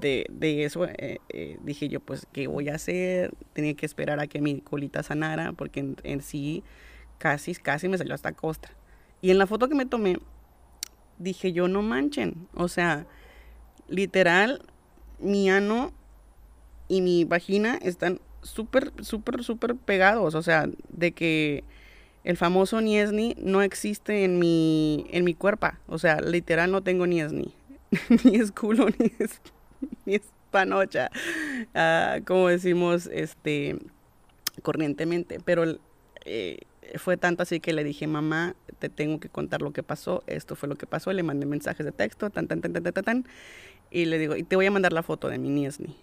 de, 0.00 0.64
eso 0.64 0.86
eh, 0.86 1.18
eh, 1.28 1.58
dije 1.62 1.88
yo, 1.88 2.00
pues, 2.00 2.26
¿qué 2.32 2.46
voy 2.46 2.68
a 2.68 2.74
hacer? 2.74 3.32
Tenía 3.52 3.74
que 3.74 3.86
esperar 3.86 4.20
a 4.20 4.26
que 4.26 4.40
mi 4.40 4.60
colita 4.60 5.02
sanara, 5.02 5.52
porque 5.52 5.94
en, 6.02 6.22
sí 6.22 6.62
casi, 7.18 7.54
casi 7.54 7.88
me 7.88 7.98
salió 7.98 8.14
hasta 8.14 8.32
costa. 8.32 8.70
Y 9.22 9.30
en 9.30 9.38
la 9.38 9.46
foto 9.46 9.68
que 9.68 9.74
me 9.74 9.86
tomé, 9.86 10.18
dije 11.18 11.52
yo, 11.52 11.68
no 11.68 11.82
manchen. 11.82 12.48
O 12.54 12.68
sea, 12.68 13.06
literal, 13.88 14.62
mi 15.18 15.48
ano 15.48 15.92
y 16.88 17.00
mi 17.00 17.24
vagina 17.24 17.78
están 17.80 18.20
súper, 18.42 18.92
súper, 19.02 19.42
súper 19.42 19.76
pegados. 19.76 20.34
O 20.34 20.42
sea, 20.42 20.68
de 20.90 21.12
que 21.12 21.64
el 22.24 22.38
famoso 22.38 22.80
niesni 22.80 23.36
no 23.38 23.62
existe 23.62 24.24
en 24.24 24.38
mi, 24.38 25.06
en 25.10 25.24
mi 25.24 25.34
cuerpo. 25.34 25.68
O 25.86 25.98
sea, 25.98 26.20
literal 26.20 26.72
no 26.72 26.82
tengo 26.82 27.06
niesni. 27.06 27.54
ni 28.24 28.36
es 28.36 28.50
culo, 28.50 28.88
ni 28.98 29.12
es, 29.18 29.40
ni 30.06 30.14
es 30.16 30.22
panocha. 30.50 31.10
Ah, 31.74 32.18
como 32.26 32.48
decimos, 32.48 33.08
este, 33.12 33.78
corrientemente. 34.62 35.38
Pero 35.44 35.78
eh, 36.24 36.60
fue 36.96 37.18
tanto 37.18 37.42
así 37.42 37.60
que 37.60 37.74
le 37.74 37.84
dije, 37.84 38.06
mamá, 38.06 38.56
te 38.78 38.88
tengo 38.88 39.20
que 39.20 39.28
contar 39.28 39.60
lo 39.60 39.72
que 39.72 39.82
pasó. 39.82 40.24
Esto 40.26 40.56
fue 40.56 40.68
lo 40.68 40.76
que 40.76 40.86
pasó. 40.86 41.12
Le 41.12 41.22
mandé 41.22 41.44
mensajes 41.44 41.84
de 41.84 41.92
texto, 41.92 42.30
tan, 42.30 42.48
tan, 42.48 42.62
tan, 42.62 42.72
tan, 42.72 42.82
tan, 42.82 43.04
tan. 43.04 43.24
Y 43.90 44.06
le 44.06 44.18
digo, 44.18 44.34
y 44.34 44.44
te 44.44 44.56
voy 44.56 44.64
a 44.64 44.70
mandar 44.70 44.94
la 44.94 45.02
foto 45.02 45.28
de 45.28 45.38
mi 45.38 45.50
niesni 45.50 45.94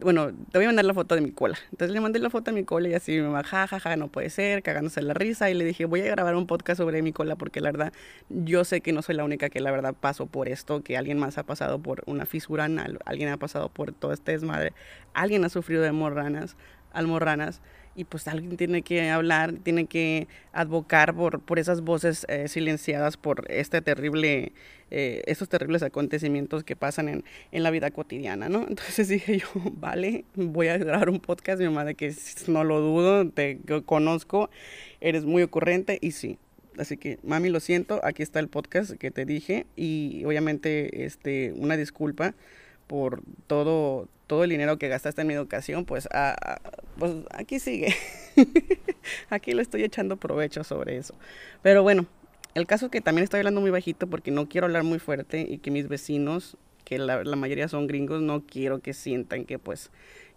bueno, 0.00 0.32
te 0.50 0.58
voy 0.58 0.64
a 0.64 0.68
mandar 0.68 0.84
la 0.84 0.94
foto 0.94 1.14
de 1.14 1.20
mi 1.20 1.32
cola. 1.32 1.56
Entonces 1.70 1.92
le 1.92 2.00
mandé 2.00 2.18
la 2.18 2.30
foto 2.30 2.50
de 2.50 2.54
mi 2.54 2.64
cola 2.64 2.88
y 2.88 2.94
así 2.94 3.12
mi 3.12 3.22
mamá, 3.22 3.42
jajaja, 3.42 3.80
ja, 3.80 3.90
ja, 3.90 3.96
no 3.96 4.08
puede 4.08 4.30
ser, 4.30 4.62
cagándose 4.62 5.02
la 5.02 5.14
risa. 5.14 5.50
Y 5.50 5.54
le 5.54 5.64
dije, 5.64 5.84
voy 5.84 6.00
a 6.00 6.10
grabar 6.10 6.34
un 6.36 6.46
podcast 6.46 6.78
sobre 6.78 7.02
mi 7.02 7.12
cola 7.12 7.36
porque 7.36 7.60
la 7.60 7.70
verdad, 7.70 7.92
yo 8.28 8.64
sé 8.64 8.80
que 8.80 8.92
no 8.92 9.02
soy 9.02 9.16
la 9.16 9.24
única 9.24 9.48
que 9.48 9.60
la 9.60 9.70
verdad 9.70 9.94
paso 9.94 10.26
por 10.26 10.48
esto, 10.48 10.82
que 10.82 10.96
alguien 10.96 11.18
más 11.18 11.38
ha 11.38 11.42
pasado 11.44 11.80
por 11.80 12.02
una 12.06 12.26
fisura 12.26 12.64
anal, 12.64 12.98
alguien 13.04 13.28
ha 13.28 13.36
pasado 13.36 13.68
por 13.68 13.92
todo 13.92 14.12
este 14.12 14.32
desmadre, 14.32 14.72
alguien 15.14 15.44
ha 15.44 15.48
sufrido 15.48 15.82
de 15.82 15.92
morranas, 15.92 16.56
almorranas 16.92 17.60
y 17.98 18.04
pues 18.04 18.28
alguien 18.28 18.56
tiene 18.56 18.82
que 18.82 19.10
hablar, 19.10 19.54
tiene 19.64 19.86
que 19.86 20.28
advocar 20.52 21.16
por, 21.16 21.40
por 21.40 21.58
esas 21.58 21.80
voces 21.80 22.24
eh, 22.28 22.46
silenciadas 22.46 23.16
por 23.16 23.50
este 23.50 23.82
terrible, 23.82 24.52
eh, 24.92 25.22
estos 25.26 25.48
terribles 25.48 25.82
acontecimientos 25.82 26.62
que 26.62 26.76
pasan 26.76 27.08
en, 27.08 27.24
en, 27.50 27.64
la 27.64 27.72
vida 27.72 27.90
cotidiana, 27.90 28.48
¿no? 28.48 28.60
Entonces 28.68 29.08
dije 29.08 29.38
yo, 29.38 29.48
vale, 29.72 30.24
voy 30.36 30.68
a 30.68 30.78
grabar 30.78 31.10
un 31.10 31.18
podcast, 31.18 31.58
mi 31.58 31.68
mamá, 31.68 31.92
que 31.94 32.14
no 32.46 32.62
lo 32.62 32.80
dudo, 32.80 33.28
te 33.30 33.58
conozco, 33.84 34.48
eres 35.00 35.24
muy 35.24 35.42
ocurrente 35.42 35.98
y 36.00 36.12
sí. 36.12 36.38
Así 36.78 36.96
que, 36.96 37.18
mami, 37.24 37.48
lo 37.48 37.58
siento, 37.58 38.00
aquí 38.04 38.22
está 38.22 38.38
el 38.38 38.46
podcast 38.46 38.92
que 38.92 39.10
te 39.10 39.24
dije 39.24 39.66
y 39.74 40.22
obviamente 40.24 41.04
este, 41.04 41.52
una 41.56 41.76
disculpa 41.76 42.36
por 42.88 43.22
todo, 43.46 44.08
todo 44.26 44.42
el 44.42 44.50
dinero 44.50 44.78
que 44.78 44.88
gastaste 44.88 45.20
en 45.20 45.28
mi 45.28 45.34
educación, 45.34 45.84
pues, 45.84 46.08
pues 46.98 47.12
aquí 47.30 47.60
sigue. 47.60 47.94
aquí 49.30 49.52
le 49.52 49.62
estoy 49.62 49.84
echando 49.84 50.16
provecho 50.16 50.64
sobre 50.64 50.96
eso. 50.96 51.14
Pero 51.62 51.84
bueno, 51.84 52.06
el 52.54 52.66
caso 52.66 52.86
es 52.86 52.92
que 52.92 53.00
también 53.00 53.22
estoy 53.22 53.38
hablando 53.38 53.60
muy 53.60 53.70
bajito 53.70 54.08
porque 54.08 54.32
no 54.32 54.48
quiero 54.48 54.66
hablar 54.66 54.82
muy 54.82 54.98
fuerte 54.98 55.46
y 55.48 55.58
que 55.58 55.70
mis 55.70 55.86
vecinos, 55.86 56.56
que 56.84 56.98
la, 56.98 57.22
mayoría 57.36 57.68
son 57.68 57.86
gringos, 57.86 58.20
no 58.22 58.42
quiero 58.44 58.80
que 58.80 58.94
sientan 58.94 59.44
que 59.44 59.58
pues 59.58 59.90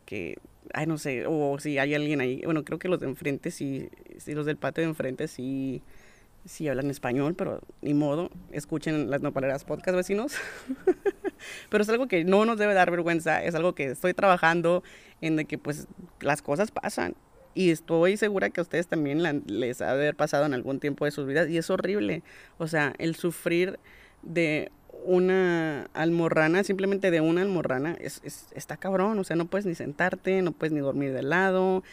que, 0.05 0.38
ay, 0.74 0.88
no 0.88 0.98
sé, 0.98 1.25
o 1.25 1.58
si 1.60 1.77
hay 1.77 1.96
alguien 1.96 2.22
ahí, 2.22 2.41
bueno, 2.43 2.63
creo 2.63 2.79
que 2.79 2.89
los 2.89 3.00
de 3.00 3.08
enfrente 3.08 3.50
sí, 3.50 3.89
sí 4.17 4.34
los 4.34 4.46
del 4.46 4.58
patio 4.58 4.84
de 4.84 4.89
enfrente 4.89 5.27
sí, 5.27 5.81
sí 6.46 6.68
hablan 6.68 6.90
español, 6.90 7.36
pero 7.36 7.62
ni 7.82 7.94
modo, 7.94 8.30
escuchen 8.52 9.10
las 9.10 9.22
nopaleras 9.22 9.64
podcast 9.64 9.96
vecinos. 9.96 10.34
pero 11.70 11.84
es 11.84 11.90
algo 11.90 12.08
que 12.08 12.24
no 12.24 12.46
nos 12.46 12.58
debe 12.58 12.74
dar 12.74 12.92
vergüenza, 12.92 13.44
es 13.44 13.56
algo 13.56 13.76
que 13.76 13.86
estoy 13.86 14.14
trabajando 14.14 14.84
en 15.22 15.36
de 15.36 15.46
que 15.46 15.58
pues 15.58 15.88
las 16.20 16.42
cosas 16.42 16.72
pasan. 16.72 17.16
Y 17.54 17.72
estoy 17.72 18.16
segura 18.16 18.50
que 18.50 18.62
a 18.62 18.64
ustedes 18.64 18.88
también 18.88 19.44
les 19.46 19.82
ha 19.82 19.88
de 19.88 19.92
haber 19.92 20.16
pasado 20.16 20.46
en 20.46 20.54
algún 20.54 20.80
tiempo 20.80 21.06
de 21.06 21.12
sus 21.12 21.28
vidas 21.28 21.50
y 21.50 21.58
es 21.58 21.70
horrible. 21.70 22.24
O 22.58 22.68
sea, 22.68 22.94
el 22.98 23.16
sufrir 23.16 23.78
de 24.22 24.72
una 25.04 25.90
almorrana, 25.94 26.64
simplemente 26.64 27.12
de 27.12 27.22
una 27.22 27.42
almorrana, 27.42 27.98
es, 28.00 28.22
está 28.54 28.78
cabrón. 28.78 29.20
O 29.20 29.24
sea, 29.26 29.36
no 29.36 29.46
puedes 29.46 29.66
ni 29.66 29.76
sentarte, 29.76 30.42
no 30.42 30.54
puedes 30.54 30.72
ni 30.72 30.80
dormir 30.80 31.14
de 31.14 31.24
lado. 31.24 31.84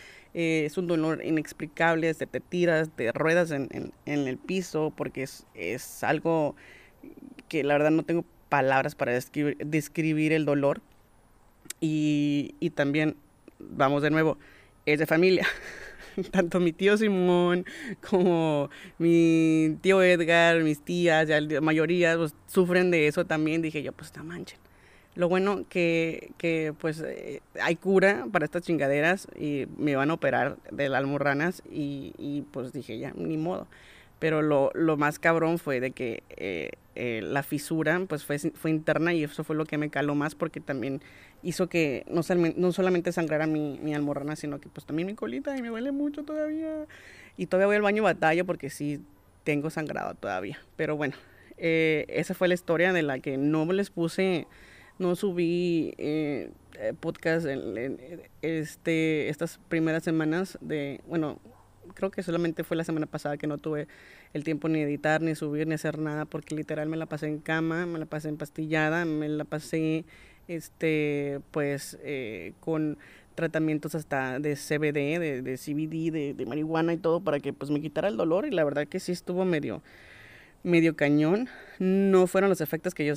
Eh, 0.40 0.66
es 0.66 0.78
un 0.78 0.86
dolor 0.86 1.20
inexplicable, 1.24 2.14
te, 2.14 2.24
te 2.24 2.38
tiras, 2.38 2.90
te 2.94 3.10
ruedas 3.10 3.50
en, 3.50 3.68
en, 3.72 4.28
el 4.28 4.38
piso 4.38 4.92
porque 4.96 5.24
es, 5.24 5.44
es 5.54 6.04
algo 6.04 6.54
que 7.48 7.64
la 7.64 7.74
verdad 7.74 7.90
no 7.90 8.04
tengo 8.04 8.24
palabras 8.48 8.94
para 8.94 9.10
describir, 9.10 10.32
el 10.32 10.44
dolor. 10.44 10.80
Y, 11.80 12.54
y, 12.60 12.70
también, 12.70 13.16
vamos 13.58 14.00
de 14.00 14.10
nuevo, 14.10 14.38
es 14.86 15.00
de 15.00 15.06
familia. 15.06 15.44
Tanto 16.30 16.60
mi 16.60 16.72
tío 16.72 16.96
Simón 16.96 17.66
como 18.08 18.70
mi 18.98 19.76
tío 19.80 20.04
Edgar, 20.04 20.62
mis 20.62 20.84
tías, 20.84 21.28
la 21.28 21.60
mayoría 21.60 22.16
pues, 22.16 22.32
sufren 22.46 22.92
de 22.92 23.08
eso 23.08 23.26
también. 23.26 23.60
Dije 23.60 23.82
yo, 23.82 23.90
pues 23.90 24.06
está 24.06 24.22
manchen. 24.22 24.60
Lo 25.18 25.28
bueno 25.28 25.64
que, 25.68 26.30
que 26.38 26.72
pues 26.80 27.02
eh, 27.04 27.42
hay 27.60 27.74
cura 27.74 28.28
para 28.30 28.44
estas 28.44 28.62
chingaderas 28.62 29.26
y 29.36 29.66
me 29.76 29.96
van 29.96 30.12
a 30.12 30.14
operar 30.14 30.58
de 30.70 30.88
las 30.88 31.00
almorranas 31.00 31.60
y, 31.68 32.14
y 32.18 32.42
pues 32.52 32.72
dije 32.72 33.00
ya, 33.00 33.12
ni 33.16 33.36
modo. 33.36 33.66
Pero 34.20 34.42
lo, 34.42 34.70
lo 34.74 34.96
más 34.96 35.18
cabrón 35.18 35.58
fue 35.58 35.80
de 35.80 35.90
que 35.90 36.22
eh, 36.36 36.70
eh, 36.94 37.20
la 37.20 37.42
fisura 37.42 38.00
pues 38.08 38.24
fue, 38.24 38.38
fue 38.38 38.70
interna 38.70 39.12
y 39.12 39.24
eso 39.24 39.42
fue 39.42 39.56
lo 39.56 39.64
que 39.64 39.76
me 39.76 39.90
caló 39.90 40.14
más 40.14 40.36
porque 40.36 40.60
también 40.60 41.00
hizo 41.42 41.68
que 41.68 42.04
no, 42.08 42.20
no 42.54 42.70
solamente 42.70 43.10
sangrara 43.10 43.48
mi, 43.48 43.80
mi 43.82 43.96
almorrana, 43.96 44.36
sino 44.36 44.60
que 44.60 44.68
pues 44.68 44.86
también 44.86 45.06
mi 45.06 45.14
colita 45.14 45.56
y 45.56 45.62
me 45.62 45.68
duele 45.70 45.90
mucho 45.90 46.22
todavía. 46.22 46.86
Y 47.36 47.46
todavía 47.46 47.66
voy 47.66 47.76
al 47.76 47.82
baño 47.82 48.04
batalla 48.04 48.44
porque 48.44 48.70
sí 48.70 49.00
tengo 49.42 49.68
sangrado 49.68 50.14
todavía. 50.14 50.60
Pero 50.76 50.96
bueno, 50.96 51.16
esa 51.56 52.34
fue 52.34 52.46
la 52.46 52.54
historia 52.54 52.92
de 52.92 53.02
la 53.02 53.18
que 53.18 53.36
no 53.36 53.64
les 53.72 53.90
puse, 53.90 54.46
no 54.98 55.14
subí 55.16 55.94
eh, 55.98 56.50
podcast 57.00 57.46
en, 57.46 58.00
este, 58.42 59.28
estas 59.28 59.58
primeras 59.68 60.02
semanas 60.02 60.58
de, 60.60 61.00
bueno, 61.06 61.38
creo 61.94 62.10
que 62.10 62.22
solamente 62.22 62.64
fue 62.64 62.76
la 62.76 62.84
semana 62.84 63.06
pasada 63.06 63.36
que 63.36 63.46
no 63.46 63.58
tuve 63.58 63.88
el 64.32 64.44
tiempo 64.44 64.68
ni 64.68 64.80
editar, 64.80 65.22
ni 65.22 65.34
subir, 65.34 65.66
ni 65.66 65.74
hacer 65.74 65.98
nada, 65.98 66.24
porque 66.24 66.54
literal 66.54 66.88
me 66.88 66.96
la 66.96 67.06
pasé 67.06 67.26
en 67.26 67.38
cama, 67.38 67.86
me 67.86 67.98
la 67.98 68.06
pasé 68.06 68.28
empastillada, 68.28 69.04
me 69.04 69.28
la 69.28 69.44
pasé, 69.44 70.04
este, 70.48 71.40
pues, 71.50 71.98
eh, 72.02 72.52
con 72.60 72.98
tratamientos 73.34 73.94
hasta 73.94 74.40
de 74.40 74.56
CBD, 74.56 75.20
de, 75.20 75.42
de 75.42 75.56
CBD, 75.56 76.12
de, 76.12 76.34
de, 76.34 76.46
marihuana 76.46 76.92
y 76.92 76.96
todo 76.96 77.20
para 77.20 77.38
que 77.38 77.52
pues 77.52 77.70
me 77.70 77.80
quitara 77.80 78.08
el 78.08 78.16
dolor 78.16 78.46
y 78.46 78.50
la 78.50 78.64
verdad 78.64 78.88
que 78.88 78.98
sí 78.98 79.12
estuvo 79.12 79.44
medio 79.44 79.80
medio 80.62 80.96
cañón. 80.96 81.48
No 81.78 82.26
fueron 82.26 82.50
los 82.50 82.60
efectos 82.60 82.94
que 82.94 83.06
yo 83.06 83.14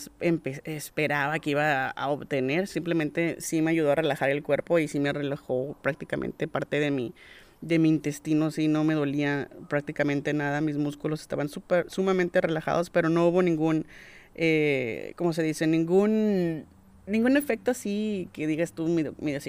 esperaba 0.65 1.39
que 1.39 1.51
iba 1.51 1.89
a, 1.89 2.09
obtener, 2.09 2.67
simplemente 2.67 3.37
sí 3.39 3.61
me 3.61 3.71
ayudó 3.71 3.91
a 3.91 3.95
relajar 3.95 4.29
el 4.29 4.43
cuerpo 4.43 4.79
y 4.79 4.87
sí 4.87 4.99
me 4.99 5.11
relajó 5.11 5.75
prácticamente 5.81 6.47
parte 6.47 6.79
de 6.79 6.91
mi 6.91 7.13
de 7.61 7.77
mi 7.77 7.89
intestino, 7.89 8.49
sí, 8.49 8.67
no 8.67 8.83
me 8.83 8.95
dolía 8.95 9.47
prácticamente 9.69 10.33
nada, 10.33 10.61
mis 10.61 10.77
músculos 10.77 11.21
estaban 11.21 11.47
super, 11.47 11.85
sumamente 11.91 12.41
relajados, 12.41 12.89
pero 12.89 13.07
no 13.09 13.27
hubo 13.27 13.43
ningún, 13.43 13.85
eh, 14.33 15.13
¿cómo 15.15 15.31
se 15.31 15.43
dice? 15.43 15.67
Ningún, 15.67 16.65
ningún 17.11 17.37
efecto 17.37 17.71
así 17.71 18.29
que 18.33 18.47
digas 18.47 18.73
tú 18.73 18.87
medio, 18.87 19.13
medio, 19.19 19.39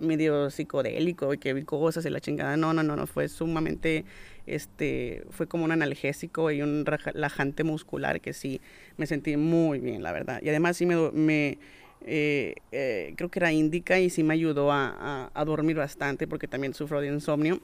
medio 0.00 0.50
psicodélico 0.50 1.34
y 1.34 1.38
que 1.38 1.52
vi 1.52 1.64
cosas 1.64 2.04
y 2.06 2.10
la 2.10 2.20
chingada, 2.20 2.56
no, 2.56 2.72
no, 2.72 2.82
no, 2.82 2.96
no, 2.96 3.06
fue 3.06 3.28
sumamente, 3.28 4.04
este, 4.46 5.24
fue 5.30 5.46
como 5.46 5.64
un 5.64 5.72
analgésico 5.72 6.50
y 6.50 6.62
un 6.62 6.86
relajante 6.86 7.64
muscular 7.64 8.20
que 8.20 8.32
sí 8.32 8.60
me 8.96 9.06
sentí 9.06 9.36
muy 9.36 9.80
bien, 9.80 10.02
la 10.02 10.12
verdad, 10.12 10.40
y 10.42 10.48
además 10.48 10.76
sí 10.76 10.86
me, 10.86 11.58
eh, 12.06 12.54
eh, 12.72 13.14
creo 13.16 13.30
que 13.30 13.38
era 13.38 13.52
índica 13.52 13.98
y 13.98 14.10
sí 14.10 14.22
me 14.22 14.34
ayudó 14.34 14.70
a, 14.72 15.30
dormir 15.44 15.76
bastante 15.76 16.26
porque 16.26 16.48
también 16.48 16.74
sufro 16.74 17.00
de 17.00 17.08
insomnio. 17.08 17.60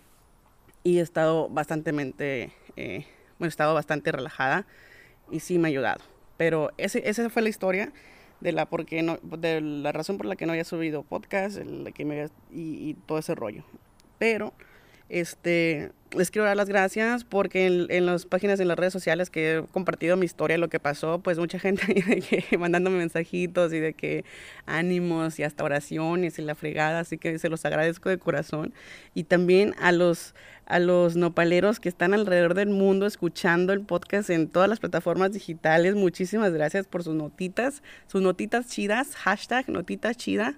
Y 0.83 0.99
he 0.99 1.01
estado 1.01 1.49
bastante, 1.49 1.91
eh, 2.77 3.05
bueno, 3.39 3.47
he 3.47 3.49
estado 3.49 3.75
bastante 3.75 4.13
relajada 4.13 4.67
y 5.31 5.41
sí 5.41 5.59
me 5.59 5.67
ha 5.67 5.71
ayudado. 5.71 6.05
Pero 6.37 6.71
ese, 6.77 7.09
esa 7.09 7.29
fue 7.29 7.43
la 7.43 7.49
historia 7.49 7.93
de 8.41 8.53
la, 8.53 8.67
porque 8.67 9.03
no, 9.03 9.19
de 9.23 9.61
la 9.61 9.93
razón 9.93 10.17
por 10.17 10.27
la 10.27 10.37
que 10.37 10.47
no 10.47 10.53
había 10.53 10.65
subido 10.65 11.03
podcast 11.03 11.59
que 11.95 12.05
me, 12.05 12.27
y, 12.51 12.91
y 12.91 12.95
todo 13.07 13.19
ese 13.19 13.35
rollo. 13.35 13.65
Pero 14.19 14.53
este, 15.09 15.93
les 16.13 16.31
quiero 16.31 16.47
dar 16.47 16.57
las 16.57 16.69
gracias 16.69 17.25
porque 17.25 17.67
en, 17.67 18.07
las 18.07 18.27
páginas, 18.27 18.59
en 18.61 18.69
las 18.69 18.79
redes 18.79 18.93
sociales 18.93 19.31
que 19.31 19.57
he 19.57 19.63
compartido 19.63 20.17
mi 20.17 20.25
historia, 20.25 20.59
lo 20.59 20.69
que 20.69 20.81
pasó, 20.81 21.21
pues 21.21 21.39
mucha 21.39 21.59
gente 21.61 22.45
mandándome 22.59 22.99
mensajitos 22.99 23.73
y 23.73 23.81
de 23.81 23.93
que 23.93 24.25
ánimos 24.67 25.39
y 25.39 25.43
hasta 25.43 25.65
oraciones 25.65 26.39
y 26.39 26.43
la 26.43 26.55
fregada, 26.55 27.01
así 27.01 27.19
que 27.19 27.39
se 27.39 27.49
los 27.49 27.65
agradezco 27.65 28.09
de 28.09 28.19
corazón. 28.19 28.73
Y 29.15 29.25
también 29.25 29.75
a 29.79 29.93
los, 29.93 30.35
a 30.67 30.79
los 30.79 31.17
nopaleros 31.17 31.81
que 31.81 31.89
están 31.89 32.15
alrededor 32.15 32.55
del 32.55 32.71
mundo 32.71 33.07
escuchando 33.07 33.73
el 33.73 33.81
podcast 33.81 34.31
en 34.31 34.49
todas 34.49 34.69
las 34.69 34.81
plataformas 34.81 35.33
digitales, 35.33 35.95
muchísimas 35.95 36.53
gracias 36.53 36.87
por 36.87 37.03
sus 37.03 37.15
notitas, 37.15 37.83
sus 38.07 38.23
notitas 38.23 38.69
chidas, 38.69 39.15
hashtag 39.15 39.69
notitas 39.69 40.17
chidas 40.17 40.57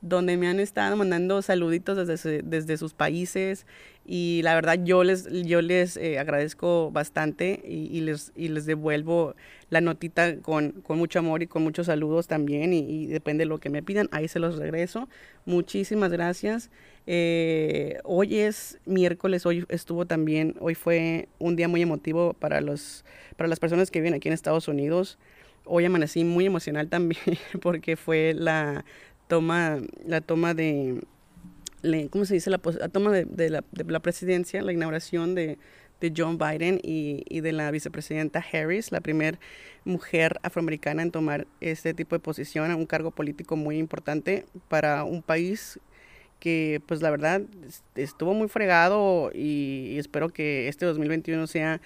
donde 0.00 0.36
me 0.36 0.48
han 0.48 0.60
estado 0.60 0.96
mandando 0.96 1.42
saluditos 1.42 2.06
desde, 2.06 2.42
desde 2.42 2.76
sus 2.76 2.94
países 2.94 3.66
y 4.10 4.40
la 4.42 4.54
verdad 4.54 4.78
yo 4.82 5.04
les, 5.04 5.30
yo 5.44 5.60
les 5.60 5.98
eh, 5.98 6.18
agradezco 6.18 6.90
bastante 6.90 7.60
y, 7.62 8.00
les, 8.00 8.32
y 8.34 8.48
les 8.48 8.64
devuelvo 8.64 9.34
la 9.68 9.82
notita 9.82 10.38
con, 10.38 10.72
con, 10.80 10.96
mucho 10.96 11.18
amor 11.18 11.42
y 11.42 11.46
con 11.46 11.62
muchos 11.62 11.86
saludos 11.86 12.26
también 12.26 12.72
y, 12.72 13.06
depende 13.06 13.42
de 13.42 13.48
lo 13.50 13.58
que 13.58 13.68
me 13.68 13.82
pidan, 13.82 14.08
ahí 14.10 14.26
se 14.26 14.38
los 14.38 14.56
regreso. 14.56 15.10
Muchísimas 15.44 16.10
gracias. 16.10 16.70
Eh, 17.06 17.98
hoy 18.02 18.38
es 18.38 18.78
miércoles, 18.86 19.44
hoy 19.44 19.66
estuvo 19.68 20.06
también, 20.06 20.54
hoy 20.58 20.74
fue 20.74 21.28
un 21.38 21.54
día 21.54 21.68
muy 21.68 21.82
emotivo 21.82 22.32
para, 22.32 22.62
los, 22.62 23.04
para 23.36 23.48
las 23.48 23.60
personas 23.60 23.90
que 23.90 24.00
viven 24.00 24.14
aquí 24.14 24.28
en 24.28 24.34
Estados 24.34 24.68
Unidos. 24.68 25.18
Hoy 25.66 25.84
amanecí 25.84 26.24
muy 26.24 26.46
emocional 26.46 26.88
también 26.88 27.20
porque 27.60 27.96
fue 27.96 28.32
la 28.32 28.86
toma, 29.28 29.78
la 30.04 30.20
toma 30.20 30.54
de, 30.54 31.00
¿cómo 32.10 32.24
se 32.24 32.34
dice? 32.34 32.50
La, 32.50 32.58
toma 32.58 33.12
de, 33.12 33.50
la, 33.50 34.00
presidencia, 34.00 34.62
la 34.62 34.72
inauguración 34.72 35.34
de, 35.34 35.58
John 36.16 36.38
Biden 36.38 36.80
y, 36.82 37.40
de 37.40 37.52
la 37.52 37.70
vicepresidenta 37.70 38.44
Harris, 38.52 38.92
la 38.92 39.00
primera 39.00 39.38
mujer 39.84 40.38
afroamericana 40.42 41.02
en 41.02 41.10
tomar 41.10 41.46
este 41.60 41.92
tipo 41.92 42.14
de 42.14 42.20
posición, 42.20 42.72
un 42.72 42.86
cargo 42.86 43.10
político 43.10 43.56
muy 43.56 43.78
importante 43.78 44.46
para 44.68 45.04
un 45.04 45.22
país 45.22 45.80
que 46.38 46.80
pues 46.86 47.02
la 47.02 47.10
verdad 47.10 47.42
estuvo 47.96 48.32
muy 48.32 48.48
fregado 48.48 49.32
y 49.34 49.96
espero 49.98 50.28
que 50.28 50.68
este 50.68 50.86
2021 50.86 51.48
sea 51.48 51.80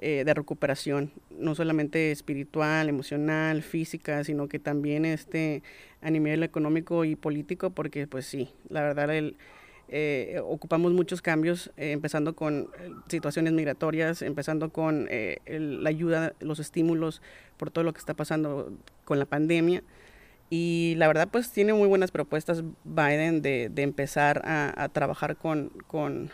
eh, 0.00 0.22
de 0.24 0.32
recuperación, 0.32 1.10
no 1.30 1.56
solamente 1.56 2.12
espiritual, 2.12 2.88
emocional, 2.88 3.62
física, 3.62 4.22
sino 4.22 4.48
que 4.48 4.60
también 4.60 5.04
este, 5.04 5.64
a 6.02 6.10
nivel 6.10 6.44
económico 6.44 7.04
y 7.04 7.16
político, 7.16 7.70
porque 7.70 8.06
pues 8.06 8.24
sí, 8.24 8.48
la 8.68 8.82
verdad 8.82 9.12
el, 9.12 9.36
eh, 9.88 10.40
ocupamos 10.44 10.92
muchos 10.92 11.20
cambios, 11.20 11.72
eh, 11.76 11.90
empezando 11.90 12.36
con 12.36 12.68
situaciones 13.08 13.52
migratorias, 13.54 14.22
empezando 14.22 14.70
con 14.70 15.08
la 15.46 15.90
ayuda, 15.90 16.32
los 16.38 16.60
estímulos 16.60 17.20
por 17.56 17.72
todo 17.72 17.82
lo 17.82 17.92
que 17.92 17.98
está 17.98 18.14
pasando 18.14 18.72
con 19.04 19.18
la 19.18 19.26
pandemia. 19.26 19.82
Y 20.48 20.94
la 20.96 21.08
verdad, 21.08 21.28
pues 21.28 21.50
tiene 21.50 21.72
muy 21.74 21.88
buenas 21.88 22.12
propuestas 22.12 22.62
Biden 22.84 23.42
de, 23.42 23.70
empezar 23.76 24.42
a, 24.44 24.88
trabajar 24.92 25.36
con, 25.36 25.70
con 25.88 26.30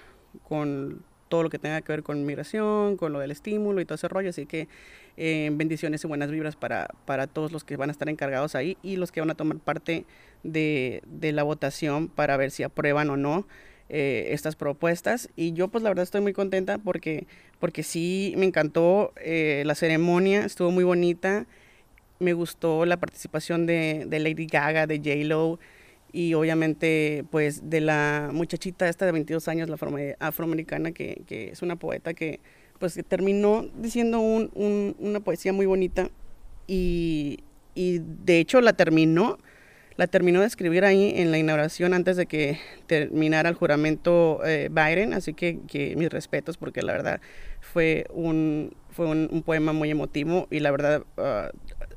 todo 1.34 1.42
lo 1.42 1.50
que 1.50 1.58
tenga 1.58 1.82
que 1.82 1.90
ver 1.90 2.04
con 2.04 2.24
migración, 2.24 2.96
con 2.96 3.12
lo 3.12 3.18
del 3.18 3.32
estímulo 3.32 3.80
y 3.80 3.84
todo 3.84 3.96
ese 3.96 4.06
rollo. 4.06 4.30
Así 4.30 4.46
que 4.46 4.68
eh, 5.16 5.50
bendiciones 5.52 6.04
y 6.04 6.06
buenas 6.06 6.30
vibras 6.30 6.54
para, 6.54 6.86
para 7.06 7.26
todos 7.26 7.50
los 7.50 7.64
que 7.64 7.76
van 7.76 7.88
a 7.88 7.92
estar 7.92 8.08
encargados 8.08 8.54
ahí 8.54 8.78
y 8.84 8.94
los 8.94 9.10
que 9.10 9.18
van 9.18 9.30
a 9.30 9.34
tomar 9.34 9.58
parte 9.58 10.04
de, 10.44 11.02
de 11.06 11.32
la 11.32 11.42
votación 11.42 12.06
para 12.06 12.36
ver 12.36 12.52
si 12.52 12.62
aprueban 12.62 13.10
o 13.10 13.16
no 13.16 13.48
eh, 13.88 14.28
estas 14.30 14.54
propuestas. 14.54 15.28
Y 15.34 15.54
yo 15.54 15.66
pues 15.66 15.82
la 15.82 15.90
verdad 15.90 16.04
estoy 16.04 16.20
muy 16.20 16.34
contenta 16.34 16.78
porque, 16.78 17.26
porque 17.58 17.82
sí 17.82 18.34
me 18.36 18.46
encantó 18.46 19.12
eh, 19.16 19.64
la 19.66 19.74
ceremonia, 19.74 20.44
estuvo 20.44 20.70
muy 20.70 20.84
bonita. 20.84 21.46
Me 22.20 22.32
gustó 22.32 22.86
la 22.86 22.98
participación 22.98 23.66
de, 23.66 24.04
de 24.06 24.20
Lady 24.20 24.46
Gaga, 24.46 24.86
de 24.86 24.98
J-Lo 24.98 25.58
y 26.14 26.32
obviamente 26.34 27.24
pues 27.32 27.68
de 27.68 27.80
la 27.80 28.30
muchachita 28.32 28.88
esta 28.88 29.04
de 29.04 29.10
22 29.10 29.48
años, 29.48 29.68
la 29.68 29.76
afroamericana, 30.20 30.92
que, 30.92 31.24
que 31.26 31.48
es 31.48 31.60
una 31.60 31.74
poeta 31.74 32.14
que 32.14 32.38
pues 32.78 32.96
terminó 33.08 33.66
diciendo 33.76 34.20
un, 34.20 34.94
una 35.00 35.18
poesía 35.18 35.52
muy 35.52 35.66
bonita 35.66 36.08
y, 36.68 37.40
y, 37.74 37.98
de 37.98 38.38
hecho 38.38 38.60
la 38.60 38.74
terminó, 38.74 39.38
la 39.96 40.06
terminó 40.06 40.40
de 40.40 40.46
escribir 40.46 40.84
ahí 40.84 41.14
en 41.16 41.32
la 41.32 41.38
inauguración 41.38 41.94
antes 41.94 42.16
de 42.16 42.26
que 42.26 42.60
terminara 42.86 43.48
el 43.48 43.56
juramento 43.56 44.40
eh, 44.46 44.70
Biden, 44.70 45.14
así 45.14 45.34
que, 45.34 45.58
que, 45.66 45.96
mis 45.96 46.10
respetos 46.10 46.56
porque 46.56 46.82
la 46.82 46.92
verdad 46.92 47.20
fue 47.60 48.06
un, 48.14 48.76
fue 48.90 49.06
un, 49.06 49.42
poema 49.42 49.72
muy 49.72 49.90
emotivo 49.90 50.46
y 50.48 50.60
la 50.60 50.70
verdad 50.70 51.02
uh, 51.16 51.48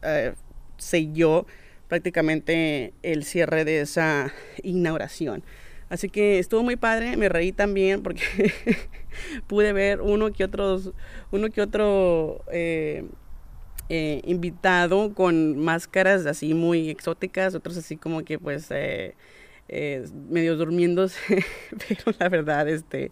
uh, 0.08 0.34
selló 0.78 1.46
prácticamente 1.88 2.94
el 3.04 3.24
cierre 3.24 3.66
de 3.66 3.82
esa 3.82 4.34
inauguración. 4.64 5.44
Así 5.90 6.10
que 6.10 6.40
estuvo 6.40 6.64
muy 6.64 6.76
padre, 6.76 7.16
me 7.16 7.30
reí 7.30 7.54
también 7.54 8.04
porque 8.04 8.24
pude 9.48 9.72
ver 9.72 10.02
uno 10.02 10.34
que 10.34 10.44
otros, 10.44 10.92
uno 11.32 11.50
que 11.50 11.62
otro 11.62 12.44
eh, 12.52 13.06
eh, 13.88 14.22
invitado 14.26 15.14
con 15.14 15.58
máscaras 15.58 16.26
así 16.26 16.54
muy 16.54 16.90
exóticas, 16.90 17.56
otros 17.56 17.78
así 17.78 17.96
como 17.96 18.26
que 18.26 18.38
pues 18.38 18.68
eh, 18.70 19.16
medio 20.30 20.58
durmiéndose, 20.58 21.46
pero 21.88 22.18
la 22.20 22.28
verdad 22.30 22.68
este 22.68 23.12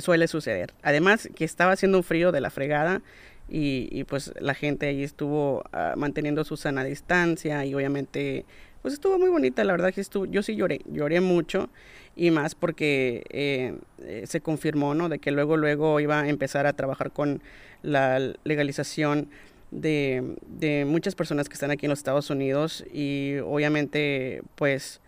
suele 0.00 0.28
suceder. 0.28 0.74
Además 0.82 1.30
que 1.34 1.44
estaba 1.44 1.72
haciendo 1.72 1.96
un 1.98 2.04
frío 2.04 2.30
de 2.30 2.42
la 2.42 2.50
fregada 2.50 3.00
y, 3.48 4.04
pues 4.04 4.32
la 4.40 4.54
gente 4.54 4.86
ahí 4.86 5.02
estuvo 5.02 5.64
ah, 5.72 5.94
manteniendo 5.96 6.44
su 6.44 6.56
sana 6.56 6.84
distancia 6.84 7.64
y 7.64 7.74
obviamente 7.74 8.44
pues 8.82 8.94
estuvo 8.94 9.18
muy 9.18 9.28
bonita, 9.28 9.64
la 9.64 9.72
verdad 9.72 9.92
que 9.92 10.00
estuvo, 10.00 10.26
yo 10.26 10.42
sí 10.42 10.54
lloré, 10.54 10.80
lloré 10.86 11.20
mucho 11.20 11.68
y 12.14 12.30
más 12.30 12.54
porque 12.54 13.24
eh, 13.30 13.74
eh, 14.02 14.24
se 14.26 14.40
confirmó, 14.40 14.94
¿no? 14.94 15.08
De 15.08 15.18
que 15.18 15.30
luego, 15.30 15.56
luego 15.56 15.98
iba 16.00 16.20
a 16.20 16.28
empezar 16.28 16.66
a 16.66 16.72
trabajar 16.72 17.10
con 17.10 17.42
la 17.82 18.20
legalización 18.44 19.28
de, 19.70 20.36
de 20.46 20.84
muchas 20.84 21.14
personas 21.14 21.48
que 21.48 21.54
están 21.54 21.70
aquí 21.70 21.86
en 21.86 21.90
los 21.90 21.98
Estados 21.98 22.30
Unidos 22.30 22.84
y 22.92 23.36
obviamente 23.44 24.42
pues 24.54 25.00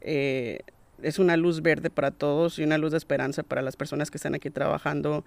eh, 0.00 0.60
es 1.02 1.18
una 1.18 1.36
luz 1.36 1.62
verde 1.62 1.90
para 1.90 2.10
todos 2.10 2.58
y 2.58 2.64
una 2.64 2.78
luz 2.78 2.92
de 2.92 2.98
esperanza 2.98 3.42
para 3.42 3.62
las 3.62 3.76
personas 3.76 4.10
que 4.10 4.18
están 4.18 4.34
aquí 4.34 4.50
trabajando 4.50 5.24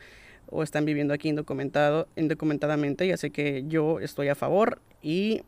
o 0.50 0.64
están 0.64 0.86
viviendo 0.86 1.14
aquí 1.14 1.30
indocumentado, 1.30 2.08
indocumentadamente. 2.16 3.08
Ya 3.08 3.18
sé 3.18 3.32
que 3.32 3.64
yo 3.68 4.00
estoy 4.00 4.30
a 4.30 4.36
favor 4.36 4.82
y, 5.02 5.42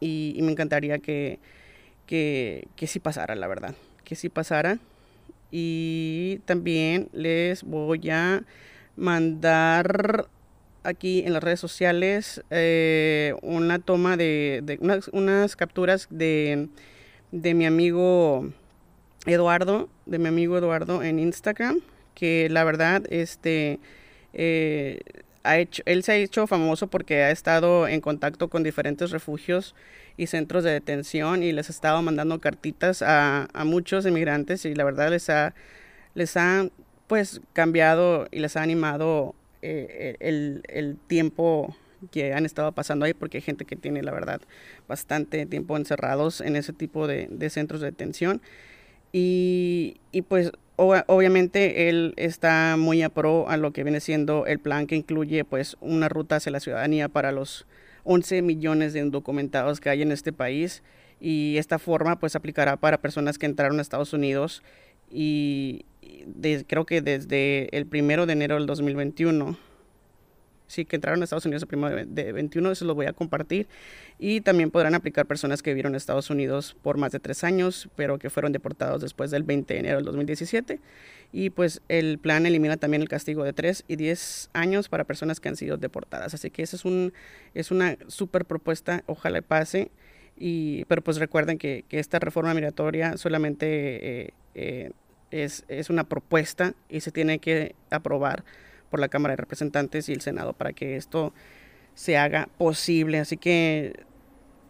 y, 0.00 0.38
me 0.42 0.52
encantaría 0.52 0.98
que, 0.98 1.38
que, 2.06 2.68
que 2.76 2.86
sí 2.86 3.00
pasara, 3.00 3.34
la 3.34 3.46
verdad, 3.46 3.74
que 4.04 4.16
sí 4.16 4.28
pasara. 4.28 4.78
Y 5.50 6.40
también 6.44 7.08
les 7.12 7.62
voy 7.62 8.10
a 8.10 8.42
mandar 8.96 10.28
aquí 10.86 11.22
en 11.26 11.32
las 11.32 11.42
redes 11.42 11.60
sociales 11.60 12.42
eh, 12.50 13.34
una 13.42 13.78
toma 13.78 14.16
de, 14.16 14.60
de 14.64 14.78
unas, 14.80 15.08
unas, 15.08 15.56
capturas 15.56 16.06
de, 16.10 16.68
de 17.32 17.54
mi 17.54 17.66
amigo 17.66 18.48
Eduardo, 19.26 19.88
de 20.06 20.18
mi 20.18 20.28
amigo 20.28 20.56
Eduardo 20.56 21.02
en 21.02 21.18
Instagram, 21.18 21.80
que 22.14 22.48
la 22.48 22.64
verdad, 22.64 23.02
este, 23.10 23.80
eh, 24.36 25.00
ha 25.44 25.58
hecho, 25.58 25.82
él 25.86 26.02
se 26.02 26.12
ha 26.12 26.16
hecho 26.16 26.46
famoso 26.46 26.88
porque 26.88 27.22
ha 27.22 27.30
estado 27.30 27.88
en 27.88 28.00
contacto 28.00 28.48
con 28.48 28.62
diferentes 28.62 29.10
refugios 29.10 29.74
y 30.16 30.26
centros 30.26 30.64
de 30.64 30.72
detención 30.72 31.42
y 31.42 31.52
les 31.52 31.70
ha 31.70 31.72
estado 31.72 32.02
mandando 32.02 32.40
cartitas 32.40 33.02
a, 33.02 33.48
muchos 33.64 34.06
inmigrantes 34.06 34.64
y 34.64 34.74
la 34.74 34.84
verdad 34.84 35.10
les 35.10 35.30
ha, 35.30 35.54
les 36.14 36.36
ha 36.36 36.68
pues 37.06 37.40
cambiado 37.52 38.26
y 38.30 38.40
les 38.40 38.56
ha 38.56 38.62
animado 38.62 39.34
eh, 39.62 40.16
el, 40.20 40.62
el 40.68 40.96
tiempo 41.06 41.74
que 42.10 42.34
han 42.34 42.44
estado 42.44 42.72
pasando 42.72 43.04
ahí 43.04 43.14
porque 43.14 43.38
hay 43.38 43.42
gente 43.42 43.64
que 43.64 43.76
tiene 43.76 44.02
la 44.02 44.12
verdad 44.12 44.40
bastante 44.88 45.46
tiempo 45.46 45.76
encerrados 45.76 46.40
en 46.40 46.56
ese 46.56 46.72
tipo 46.72 47.06
de, 47.06 47.28
de 47.30 47.50
centros 47.50 47.80
de 47.80 47.86
detención. 47.86 48.42
Y, 49.12 50.00
y 50.12 50.22
pues 50.22 50.52
obviamente 50.76 51.88
él 51.88 52.12
está 52.16 52.76
muy 52.78 53.02
a 53.02 53.08
pro 53.08 53.48
a 53.48 53.56
lo 53.56 53.72
que 53.72 53.82
viene 53.82 54.00
siendo 54.00 54.46
el 54.46 54.58
plan 54.58 54.86
que 54.86 54.96
incluye 54.96 55.44
pues 55.44 55.76
una 55.80 56.08
ruta 56.08 56.36
hacia 56.36 56.52
la 56.52 56.60
ciudadanía 56.60 57.08
para 57.08 57.32
los 57.32 57.66
11 58.04 58.42
millones 58.42 58.92
de 58.92 59.00
indocumentados 59.00 59.80
que 59.80 59.90
hay 59.90 60.02
en 60.02 60.12
este 60.12 60.32
país. 60.32 60.82
Y 61.18 61.56
esta 61.56 61.78
forma 61.78 62.18
pues 62.18 62.36
aplicará 62.36 62.76
para 62.76 63.00
personas 63.00 63.38
que 63.38 63.46
entraron 63.46 63.78
a 63.78 63.82
Estados 63.82 64.12
Unidos 64.12 64.62
y 65.10 65.86
creo 66.66 66.84
que 66.84 67.00
desde 67.00 67.74
el 67.76 67.86
primero 67.86 68.26
de 68.26 68.34
enero 68.34 68.56
del 68.56 68.66
2021 68.66 69.56
sí, 70.66 70.84
que 70.84 70.96
entraron 70.96 71.20
a 71.20 71.24
Estados 71.24 71.44
Unidos 71.46 71.62
el 71.62 71.68
primero 71.68 72.04
de 72.04 72.32
21, 72.32 72.70
eso 72.72 72.84
lo 72.84 72.94
voy 72.94 73.06
a 73.06 73.12
compartir. 73.12 73.66
Y 74.18 74.40
también 74.40 74.70
podrán 74.70 74.94
aplicar 74.94 75.26
personas 75.26 75.62
que 75.62 75.70
vivieron 75.70 75.92
en 75.92 75.96
Estados 75.96 76.30
Unidos 76.30 76.76
por 76.82 76.96
más 76.96 77.12
de 77.12 77.20
tres 77.20 77.44
años, 77.44 77.88
pero 77.96 78.18
que 78.18 78.30
fueron 78.30 78.52
deportados 78.52 79.02
después 79.02 79.30
del 79.30 79.42
20 79.42 79.74
de 79.74 79.80
enero 79.80 79.96
del 79.96 80.06
2017. 80.06 80.80
Y 81.32 81.50
pues 81.50 81.82
el 81.88 82.18
plan 82.18 82.46
elimina 82.46 82.76
también 82.76 83.02
el 83.02 83.08
castigo 83.08 83.44
de 83.44 83.52
tres 83.52 83.84
y 83.88 83.96
10 83.96 84.50
años 84.52 84.88
para 84.88 85.04
personas 85.04 85.40
que 85.40 85.48
han 85.48 85.56
sido 85.56 85.76
deportadas. 85.76 86.34
Así 86.34 86.50
que 86.50 86.62
esa 86.62 86.76
es, 86.76 86.84
un, 86.84 87.12
es 87.54 87.70
una 87.70 87.96
súper 88.06 88.44
propuesta, 88.44 89.02
ojalá 89.06 89.42
pase. 89.42 89.90
Y, 90.38 90.84
pero 90.86 91.02
pues 91.02 91.18
recuerden 91.18 91.58
que, 91.58 91.84
que 91.88 91.98
esta 91.98 92.18
reforma 92.18 92.54
migratoria 92.54 93.16
solamente 93.16 94.22
eh, 94.24 94.30
eh, 94.54 94.90
es, 95.30 95.64
es 95.68 95.90
una 95.90 96.04
propuesta 96.04 96.74
y 96.88 97.00
se 97.00 97.10
tiene 97.10 97.38
que 97.38 97.74
aprobar 97.90 98.44
por 98.90 99.00
la 99.00 99.08
Cámara 99.08 99.32
de 99.32 99.36
Representantes 99.36 100.08
y 100.08 100.12
el 100.12 100.20
Senado 100.20 100.52
para 100.52 100.72
que 100.72 100.96
esto 100.96 101.32
se 101.94 102.16
haga 102.16 102.48
posible. 102.58 103.18
Así 103.18 103.36
que 103.36 104.04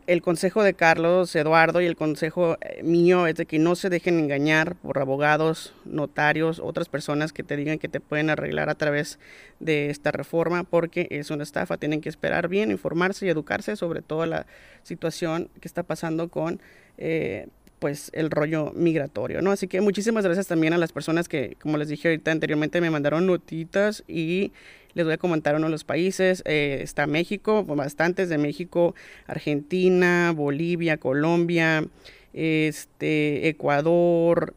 el 0.07 0.23
consejo 0.23 0.63
de 0.63 0.75
Carlos 0.75 1.35
Eduardo 1.35 1.81
y 1.81 1.87
el 1.87 1.97
consejo 1.97 2.57
eh, 2.61 2.83
mío 2.85 3.27
es 3.27 3.35
de 3.35 3.47
que 3.47 3.59
no 3.59 3.75
se 3.75 3.91
dejen 3.91 4.21
engañar 4.21 4.77
por 4.77 4.99
abogados, 4.99 5.75
notarios, 5.85 6.61
otras 6.61 6.89
personas 6.89 7.33
que 7.33 7.43
te 7.43 7.57
digan 7.57 7.79
que 7.79 7.89
te 7.89 8.01
pueden 8.01 8.31
arreglar 8.31 8.69
a 8.69 8.77
través 8.77 9.19
de 9.59 9.91
esta 9.91 10.13
reforma, 10.13 10.63
porque 10.63 11.09
es 11.11 11.31
una 11.31 11.43
estafa. 11.43 11.77
Tienen 11.77 12.01
que 12.01 12.09
esperar 12.09 12.49
bien, 12.49 12.71
informarse 12.71 13.27
y 13.27 13.31
educarse 13.31 13.75
sobre 13.75 14.01
toda 14.01 14.27
la 14.27 14.47
situación 14.85 15.51
que 15.61 15.67
está 15.67 15.83
pasando 15.83 16.29
con 16.29 16.61
eh, 16.99 17.49
pues 17.87 18.11
el 18.15 18.33
rollo 18.33 18.73
migratorio, 18.75 19.43
¿no? 19.43 19.53
Así 19.53 19.69
que 19.69 19.81
muchísimas 19.81 20.25
gracias 20.25 20.49
también 20.49 20.73
a 20.73 20.77
las 20.77 20.91
personas 20.91 21.29
que, 21.29 21.57
como 21.61 21.79
les 21.79 21.87
dije 21.87 22.09
ahorita 22.09 22.33
anteriormente, 22.33 22.81
me 22.81 22.91
mandaron 22.91 23.27
notitas 23.27 24.03
y 24.09 24.51
les 24.95 25.05
voy 25.05 25.15
a 25.15 25.19
comentar 25.19 25.55
uno 25.55 25.67
de 25.67 25.71
los 25.71 25.85
países. 25.85 26.43
Eh, 26.47 26.81
está 26.83 27.07
México, 27.07 27.63
bastantes 27.63 28.29
de 28.29 28.39
México, 28.39 28.97
Argentina, 29.29 30.33
Bolivia, 30.35 30.97
Colombia, 30.97 31.87
este, 32.33 33.47
Ecuador. 33.47 34.55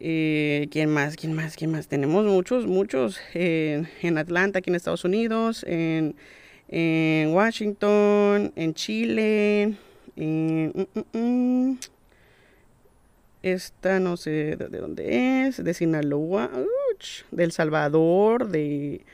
Eh, 0.00 0.66
¿Quién 0.72 0.90
más? 0.90 1.14
¿Quién 1.14 1.32
más? 1.32 1.54
¿Quién 1.54 1.70
más? 1.70 1.86
Tenemos 1.86 2.26
muchos, 2.26 2.66
muchos 2.66 3.20
en 3.34 4.18
Atlanta, 4.18 4.58
aquí 4.58 4.70
en 4.70 4.74
Estados 4.74 5.04
Unidos, 5.04 5.64
en, 5.68 6.16
Washington, 7.32 8.52
en 8.56 8.74
Chile, 8.74 9.76
en, 10.16 10.72
mm, 10.74 10.98
mm, 10.98 11.18
mm. 11.70 11.78
Esta 13.52 14.00
no 14.00 14.16
sé 14.16 14.56
de, 14.56 14.78
dónde 14.78 15.46
es, 15.46 15.62
de 15.62 15.74
Sinaloa, 15.74 16.50
de 17.30 17.44
El 17.44 17.52
Salvador, 17.52 18.48
de 18.48 19.04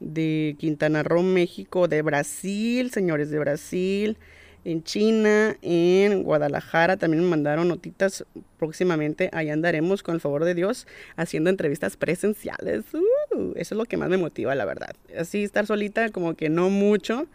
de 0.00 0.56
Quintana 0.58 1.02
Roo, 1.02 1.22
México, 1.22 1.86
de 1.86 2.02
Brasil, 2.02 2.90
señores 2.90 3.30
de 3.30 3.38
Brasil, 3.38 4.16
en 4.64 4.82
China, 4.82 5.56
en 5.62 6.22
Guadalajara, 6.22 6.96
también 6.96 7.22
me 7.22 7.30
mandaron 7.30 7.68
notitas 7.68 8.24
próximamente, 8.58 9.30
ahí 9.32 9.48
andaremos 9.48 10.02
con 10.02 10.14
el 10.14 10.20
favor 10.20 10.44
de 10.44 10.54
Dios 10.54 10.86
haciendo 11.16 11.48
entrevistas 11.48 11.96
presenciales, 11.96 12.84
uh, 12.92 13.52
eso 13.56 13.74
es 13.74 13.78
lo 13.78 13.84
que 13.84 13.96
más 13.96 14.08
me 14.08 14.18
motiva, 14.18 14.54
la 14.54 14.64
verdad. 14.64 14.94
Así 15.16 15.44
estar 15.44 15.66
solita 15.66 16.10
como 16.10 16.34
que 16.34 16.48
no 16.48 16.68
mucho, 16.68 17.26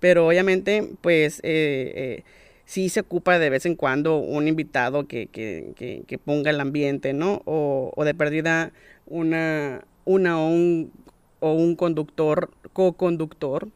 pero 0.00 0.26
obviamente 0.26 0.90
pues 1.00 1.38
eh, 1.40 1.92
eh, 1.94 2.24
sí 2.66 2.90
se 2.90 3.00
ocupa 3.00 3.38
de 3.38 3.48
vez 3.48 3.64
en 3.64 3.76
cuando 3.76 4.18
un 4.18 4.48
invitado 4.48 5.08
que, 5.08 5.28
que, 5.28 5.72
que, 6.06 6.18
ponga 6.18 6.50
el 6.50 6.60
ambiente, 6.60 7.14
¿no? 7.14 7.40
O, 7.46 8.04
de 8.04 8.14
perdida 8.14 8.72
una, 9.06 9.84
una 10.04 10.38
o 10.38 10.48
un 10.48 10.92
o 11.40 11.52
un 11.52 11.76
conductor, 11.76 12.50
co-conductor, 12.72 13.68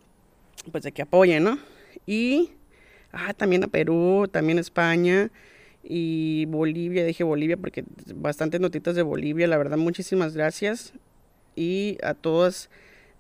pues 0.73 0.85
de 0.85 0.93
que 0.93 1.03
apoye, 1.03 1.41
¿no? 1.41 1.59
Y 2.07 2.51
ah, 3.13 3.35
también 3.35 3.65
a 3.65 3.69
Perú, 3.69 4.29
también 4.31 4.59
a 4.59 4.63
España 4.63 5.31
y 5.83 6.47
Bolivia, 6.47 7.05
dije 7.05 7.25
Bolivia 7.25 7.57
porque 7.57 7.85
bastantes 8.15 8.61
notitas 8.61 8.95
de 8.95 9.03
Bolivia, 9.03 9.47
la 9.47 9.59
verdad, 9.59 9.77
muchísimas 9.77 10.35
gracias. 10.35 10.93
Y 11.55 11.99
a 12.03 12.15
todas 12.15 12.71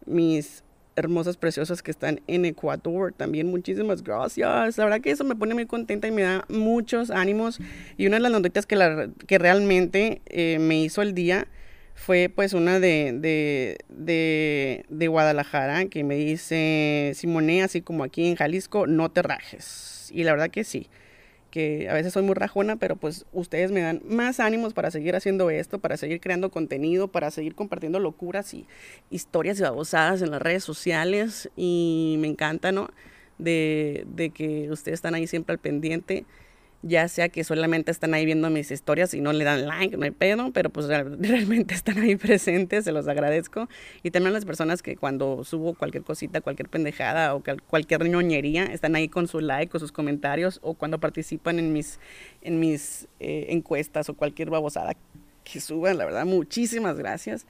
mis 0.06 0.64
hermosas, 0.96 1.36
preciosas 1.36 1.82
que 1.82 1.90
están 1.90 2.20
en 2.26 2.44
Ecuador. 2.44 3.12
También 3.16 3.46
muchísimas 3.46 4.02
gracias. 4.02 4.78
La 4.78 4.84
verdad 4.84 5.00
que 5.00 5.10
eso 5.10 5.24
me 5.24 5.36
pone 5.36 5.54
muy 5.54 5.66
contenta 5.66 6.06
y 6.06 6.10
me 6.10 6.22
da 6.22 6.44
muchos 6.48 7.10
ánimos. 7.10 7.60
Y 7.96 8.06
una 8.06 8.16
de 8.16 8.22
las 8.22 8.32
notitas 8.32 8.66
que, 8.66 8.76
la, 8.76 9.08
que 9.26 9.38
realmente 9.38 10.22
eh, 10.26 10.58
me 10.58 10.80
hizo 10.80 11.02
el 11.02 11.14
día 11.14 11.46
fue 11.94 12.30
pues 12.34 12.54
una 12.54 12.80
de, 12.80 13.12
de, 13.14 13.78
de, 13.88 14.86
de, 14.88 15.08
Guadalajara 15.08 15.84
que 15.86 16.02
me 16.02 16.16
dice, 16.16 17.12
Simone, 17.14 17.62
así 17.62 17.82
como 17.82 18.04
aquí 18.04 18.26
en 18.26 18.36
Jalisco, 18.36 18.86
no 18.86 19.10
te 19.10 19.20
rajes. 19.20 20.10
Y 20.12 20.24
la 20.24 20.32
verdad 20.32 20.50
que 20.50 20.64
sí, 20.64 20.88
que 21.50 21.88
a 21.88 21.94
veces 21.94 22.12
soy 22.12 22.22
muy 22.22 22.34
rajona, 22.34 22.76
pero 22.76 22.96
pues 22.96 23.26
ustedes 23.32 23.70
me 23.72 23.80
dan 23.80 24.00
más 24.04 24.40
ánimos 24.40 24.72
para 24.72 24.90
seguir 24.90 25.16
haciendo 25.16 25.50
esto, 25.50 25.78
para 25.78 25.96
seguir 25.96 26.20
creando 26.20 26.50
contenido, 26.50 27.08
para 27.08 27.30
seguir 27.30 27.54
compartiendo 27.54 27.98
locuras 27.98 28.54
y 28.54 28.66
historias 29.10 29.58
y 29.58 29.62
babosadas 29.62 30.22
en 30.22 30.30
las 30.30 30.40
redes 30.40 30.64
sociales. 30.64 31.50
Y 31.56 32.16
me 32.20 32.28
encanta, 32.28 32.72
¿no? 32.72 32.90
De, 33.38 34.04
de 34.14 34.30
que 34.30 34.70
ustedes 34.70 34.98
están 34.98 35.14
ahí 35.14 35.26
siempre 35.26 35.52
al 35.52 35.58
pendiente 35.58 36.24
ya 36.82 37.08
sea 37.08 37.28
que 37.28 37.44
solamente 37.44 37.90
están 37.90 38.14
ahí 38.14 38.24
viendo 38.24 38.48
mis 38.48 38.70
historias 38.70 39.12
y 39.12 39.20
no 39.20 39.32
le 39.32 39.44
dan 39.44 39.66
like, 39.66 39.96
no 39.96 40.04
hay 40.04 40.10
pedo, 40.10 40.50
pero 40.52 40.70
pues 40.70 40.86
realmente 41.18 41.74
están 41.74 41.98
ahí 41.98 42.16
presentes, 42.16 42.84
se 42.84 42.92
los 42.92 43.06
agradezco. 43.06 43.68
Y 44.02 44.10
también 44.10 44.32
las 44.32 44.44
personas 44.44 44.82
que 44.82 44.96
cuando 44.96 45.44
subo 45.44 45.74
cualquier 45.74 46.04
cosita, 46.04 46.40
cualquier 46.40 46.68
pendejada 46.68 47.34
o 47.34 47.42
cualquier 47.66 48.08
ñoñería, 48.08 48.64
están 48.64 48.96
ahí 48.96 49.08
con 49.08 49.28
su 49.28 49.40
like 49.40 49.76
o 49.76 49.80
sus 49.80 49.92
comentarios 49.92 50.58
o 50.62 50.74
cuando 50.74 50.98
participan 50.98 51.58
en 51.58 51.72
mis, 51.72 52.00
en 52.40 52.60
mis 52.60 53.08
eh, 53.20 53.46
encuestas 53.50 54.08
o 54.08 54.14
cualquier 54.14 54.50
babosada 54.50 54.94
que 55.50 55.60
suban, 55.60 55.98
la 55.98 56.04
verdad, 56.04 56.26
muchísimas 56.26 56.96
gracias. 56.96 57.46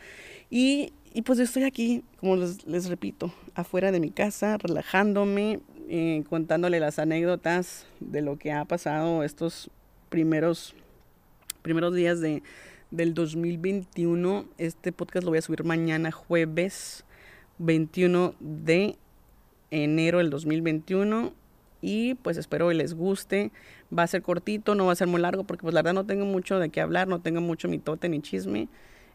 Y, 0.50 0.92
y 1.12 1.22
pues 1.22 1.38
estoy 1.38 1.64
aquí, 1.64 2.02
como 2.18 2.36
les, 2.36 2.66
les 2.66 2.88
repito, 2.88 3.32
afuera 3.54 3.92
de 3.92 4.00
mi 4.00 4.10
casa, 4.10 4.56
relajándome, 4.58 5.60
eh, 5.88 6.24
contándole 6.28 6.80
las 6.80 6.98
anécdotas 6.98 7.86
de 8.00 8.22
lo 8.22 8.38
que 8.38 8.52
ha 8.52 8.64
pasado 8.64 9.24
estos 9.24 9.70
primeros, 10.08 10.74
primeros 11.62 11.94
días 11.94 12.20
de, 12.20 12.42
del 12.90 13.14
2021. 13.14 14.46
Este 14.58 14.92
podcast 14.92 15.24
lo 15.24 15.30
voy 15.30 15.38
a 15.38 15.42
subir 15.42 15.64
mañana 15.64 16.10
jueves 16.12 17.04
21 17.58 18.34
de 18.40 18.96
enero 19.70 20.18
del 20.18 20.30
2021 20.30 21.39
y 21.80 22.14
pues 22.14 22.36
espero 22.36 22.68
que 22.68 22.74
les 22.74 22.94
guste. 22.94 23.50
Va 23.96 24.04
a 24.04 24.06
ser 24.06 24.22
cortito, 24.22 24.74
no 24.74 24.86
va 24.86 24.92
a 24.92 24.96
ser 24.96 25.08
muy 25.08 25.20
largo 25.20 25.44
porque 25.44 25.62
pues 25.62 25.74
la 25.74 25.82
verdad 25.82 25.94
no 25.94 26.06
tengo 26.06 26.24
mucho 26.24 26.58
de 26.58 26.70
qué 26.70 26.80
hablar, 26.80 27.08
no 27.08 27.20
tengo 27.20 27.40
mucho 27.40 27.68
mitote 27.68 28.08
ni 28.08 28.20
chisme 28.20 28.68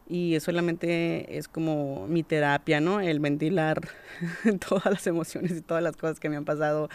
y 0.08 0.40
solamente 0.40 1.38
es 1.38 1.48
como 1.48 2.08
mi 2.08 2.24
terapia, 2.24 2.80
¿no? 2.80 3.02
El 3.02 3.20
ventilar 3.20 3.88
todas 4.68 4.86
las 4.86 5.08
emociones 5.08 5.52
y 5.58 5.62
todas 5.62 5.84
las 5.84 5.98
cosas 5.98 6.20
que 6.20 6.30
me 6.30 6.36
han 6.36 6.46
pasado 6.46 6.90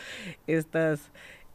estas, 0.46 1.00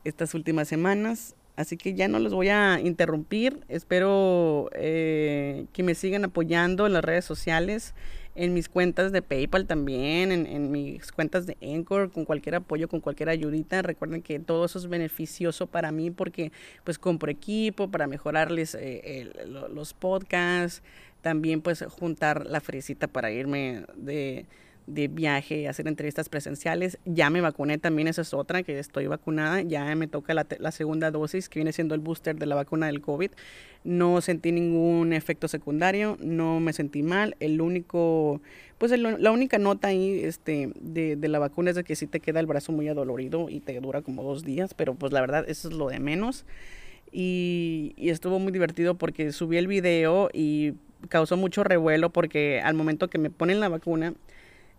estas 0.03 0.33
últimas 0.33 0.67
semanas. 0.67 1.35
Así 1.55 1.77
que 1.77 1.93
ya 1.93 2.09
no 2.09 2.19
los 2.19 2.33
voy 2.33 2.49
a 2.49 2.81
interrumpir. 2.81 3.61
Espero 3.69 4.69
eh, 4.73 5.67
que 5.71 5.83
me 5.83 5.95
sigan 5.95 6.25
apoyando 6.25 6.85
en 6.85 6.93
las 6.93 7.05
redes 7.05 7.23
sociales, 7.23 7.93
en 8.35 8.53
mis 8.53 8.67
cuentas 8.67 9.11
de 9.11 9.21
PayPal 9.21 9.65
también, 9.65 10.31
en, 10.31 10.71
mis 10.71 11.11
cuentas 11.11 11.45
de 11.45 11.57
Anchor, 11.61 12.11
con 12.11 12.25
cualquier 12.25 12.55
apoyo, 12.55 12.89
con 12.89 12.99
cualquier 12.99 13.29
ayudita. 13.29 13.81
Recuerden 13.81 14.21
que 14.21 14.39
todo 14.39 14.65
eso 14.65 14.77
es 14.77 14.87
beneficioso 14.87 15.67
para 15.67 15.91
mí 15.91 16.11
porque 16.11 16.51
pues 16.83 16.99
compro 16.99 17.31
equipo 17.31 17.89
para 17.89 18.07
mejorarles 18.07 18.75
eh, 18.75 19.31
los 19.47 19.93
podcasts, 19.93 20.83
también 21.21 21.61
pues 21.61 21.83
juntar 21.89 22.45
la 22.45 22.59
fresita 22.59 23.07
para 23.07 23.31
irme 23.31 23.85
de, 23.95 24.45
de 24.87 25.07
viaje, 25.07 25.67
hacer 25.67 25.87
entrevistas 25.87 26.29
presenciales. 26.29 26.99
Ya 27.05 27.29
me 27.29 27.41
vacuné 27.41 27.77
también, 27.77 28.07
esa 28.07 28.21
es 28.21 28.33
otra, 28.33 28.63
que 28.63 28.77
estoy 28.77 29.07
vacunada. 29.07 29.61
Ya 29.61 29.93
me 29.95 30.07
toca 30.07 30.33
la, 30.33 30.71
segunda 30.71 31.11
dosis, 31.11 31.49
que 31.49 31.59
viene 31.59 31.73
siendo 31.73 31.95
el 31.95 32.01
booster 32.01 32.35
de 32.37 32.45
la 32.45 32.55
vacuna 32.55 32.87
del 32.87 33.01
COVID. 33.01 33.31
No 33.83 34.21
sentí 34.21 34.51
ningún 34.51 35.13
efecto 35.13 35.47
secundario, 35.47 36.17
no 36.21 36.59
me 36.59 36.73
sentí 36.73 37.03
mal. 37.03 37.35
El 37.39 37.61
único, 37.61 38.41
pues 38.77 38.91
la 38.97 39.31
única 39.31 39.57
nota 39.57 39.87
ahí 39.87 40.21
este, 40.23 40.71
de, 40.79 41.15
de 41.15 41.27
la 41.27 41.39
vacuna 41.39 41.71
es 41.71 41.75
de 41.75 41.83
que 41.83 41.95
sí 41.95 42.07
te 42.07 42.19
queda 42.19 42.39
el 42.39 42.45
brazo 42.45 42.71
muy 42.71 42.87
adolorido 42.87 43.49
y 43.49 43.59
te 43.59 43.79
dura 43.79 44.01
como 44.01 44.23
dos 44.23 44.43
días, 44.43 44.73
pero 44.73 44.95
pues 44.95 45.11
la 45.13 45.21
verdad 45.21 45.45
eso 45.47 45.69
es 45.69 45.75
lo 45.75 45.89
de 45.89 45.99
menos. 45.99 46.45
Y, 47.11 47.93
y, 47.95 48.09
estuvo 48.09 48.39
muy 48.39 48.51
divertido 48.51 48.95
porque 48.95 49.31
subí 49.31 49.55
el 49.57 49.67
video 49.67 50.29
y 50.33 50.73
causó 51.07 51.37
mucho 51.37 51.63
revuelo 51.63 52.09
porque 52.09 52.61
al 52.61 52.73
momento 52.73 53.07
que 53.07 53.17
me 53.17 53.29
ponen 53.29 53.61
la 53.61 53.69
vacuna, 53.69 54.13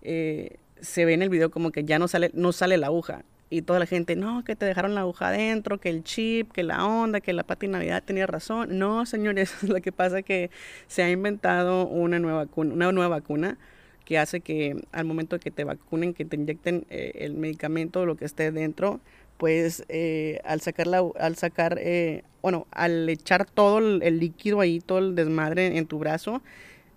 eh, 0.06 0.56
se 0.80 1.04
ve 1.04 1.14
en 1.14 1.22
el 1.22 1.28
video 1.28 1.50
como 1.50 1.70
que 1.70 1.84
ya 1.84 1.98
no 1.98 2.08
sale, 2.08 2.30
no 2.34 2.52
sale 2.52 2.76
la 2.76 2.88
aguja. 2.88 3.24
Y 3.48 3.62
toda 3.62 3.78
la 3.78 3.86
gente, 3.86 4.16
no, 4.16 4.42
que 4.42 4.56
te 4.56 4.66
dejaron 4.66 4.94
la 4.94 5.02
aguja 5.02 5.28
adentro, 5.28 5.78
que 5.78 5.88
el 5.88 6.02
chip, 6.02 6.50
que 6.50 6.64
la 6.64 6.84
onda, 6.84 7.20
que 7.20 7.32
la 7.32 7.44
pati 7.44 7.68
Navidad 7.68 8.02
tenía 8.04 8.26
razón. 8.26 8.78
No, 8.78 9.06
señores, 9.06 9.62
lo 9.62 9.80
que 9.80 9.92
pasa 9.92 10.20
es 10.20 10.24
que 10.24 10.50
se 10.88 11.02
ha 11.02 11.10
inventado 11.10 11.86
una 11.86 12.18
nueva 12.18 12.38
vacuna, 12.44 12.74
una 12.74 12.92
nueva 12.92 13.08
vacuna 13.08 13.58
que 14.04 14.18
hace 14.18 14.40
que 14.40 14.76
al 14.92 15.04
momento 15.04 15.38
que 15.38 15.50
te 15.50 15.64
vacunen, 15.64 16.14
que 16.14 16.24
te 16.24 16.36
inyecten 16.36 16.86
eh, 16.90 17.12
el 17.16 17.34
medicamento, 17.34 18.06
lo 18.06 18.16
que 18.16 18.24
esté 18.24 18.52
dentro, 18.52 19.00
pues 19.36 19.84
eh, 19.88 20.40
al 20.44 20.60
sacar, 20.60 20.88
al 21.18 21.36
sacar 21.36 21.80
bueno, 22.46 22.68
al 22.70 23.08
echar 23.08 23.44
todo 23.44 23.78
el, 23.78 24.20
líquido 24.20 24.60
ahí, 24.60 24.78
todo 24.78 24.98
el 24.98 25.16
desmadre 25.16 25.78
en 25.78 25.86
tu 25.86 25.98
brazo, 25.98 26.42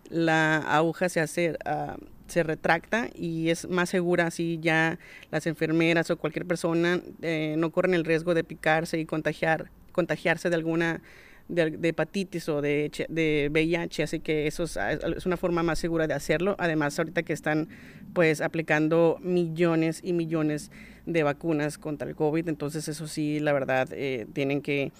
la 0.07 0.57
aguja 0.57 1.09
se 1.09 1.21
hace, 1.21 1.57
uh, 1.65 1.99
se 2.29 2.43
retracta 2.43 3.09
y 3.13 3.49
es 3.49 3.67
más 3.67 3.89
segura, 3.89 4.27
así 4.27 4.59
ya 4.61 4.99
las 5.31 5.47
enfermeras 5.47 6.09
o 6.11 6.17
cualquier 6.17 6.45
persona 6.45 7.01
eh, 7.21 7.55
no 7.57 7.71
corren 7.71 7.93
el 7.93 8.05
riesgo 8.05 8.33
de 8.33 8.43
picarse 8.43 8.99
y 8.99 9.05
contagiar, 9.05 9.69
contagiarse 9.91 10.49
de 10.49 10.55
alguna 10.55 11.01
de, 11.49 11.89
hepatitis 11.89 12.47
o 12.47 12.61
de, 12.61 12.91
de 13.09 13.49
VIH, 13.51 14.03
así 14.03 14.19
que 14.19 14.47
eso 14.47 14.63
es, 14.63 15.25
una 15.25 15.35
forma 15.35 15.63
más 15.63 15.79
segura 15.79 16.07
de 16.07 16.13
hacerlo. 16.13 16.55
Además, 16.59 16.97
ahorita 16.97 17.23
que 17.23 17.33
están 17.33 17.67
pues 18.13 18.39
aplicando 18.39 19.17
millones 19.21 19.99
y 20.03 20.13
millones 20.13 20.71
de 21.05 21.23
vacunas 21.23 21.77
contra 21.77 22.07
el 22.07 22.15
COVID, 22.15 22.47
entonces 22.47 22.87
eso 22.87 23.07
sí, 23.07 23.39
la 23.39 23.51
verdad, 23.51 23.89
eh, 23.91 24.27
tienen 24.31 24.61
que 24.61 24.91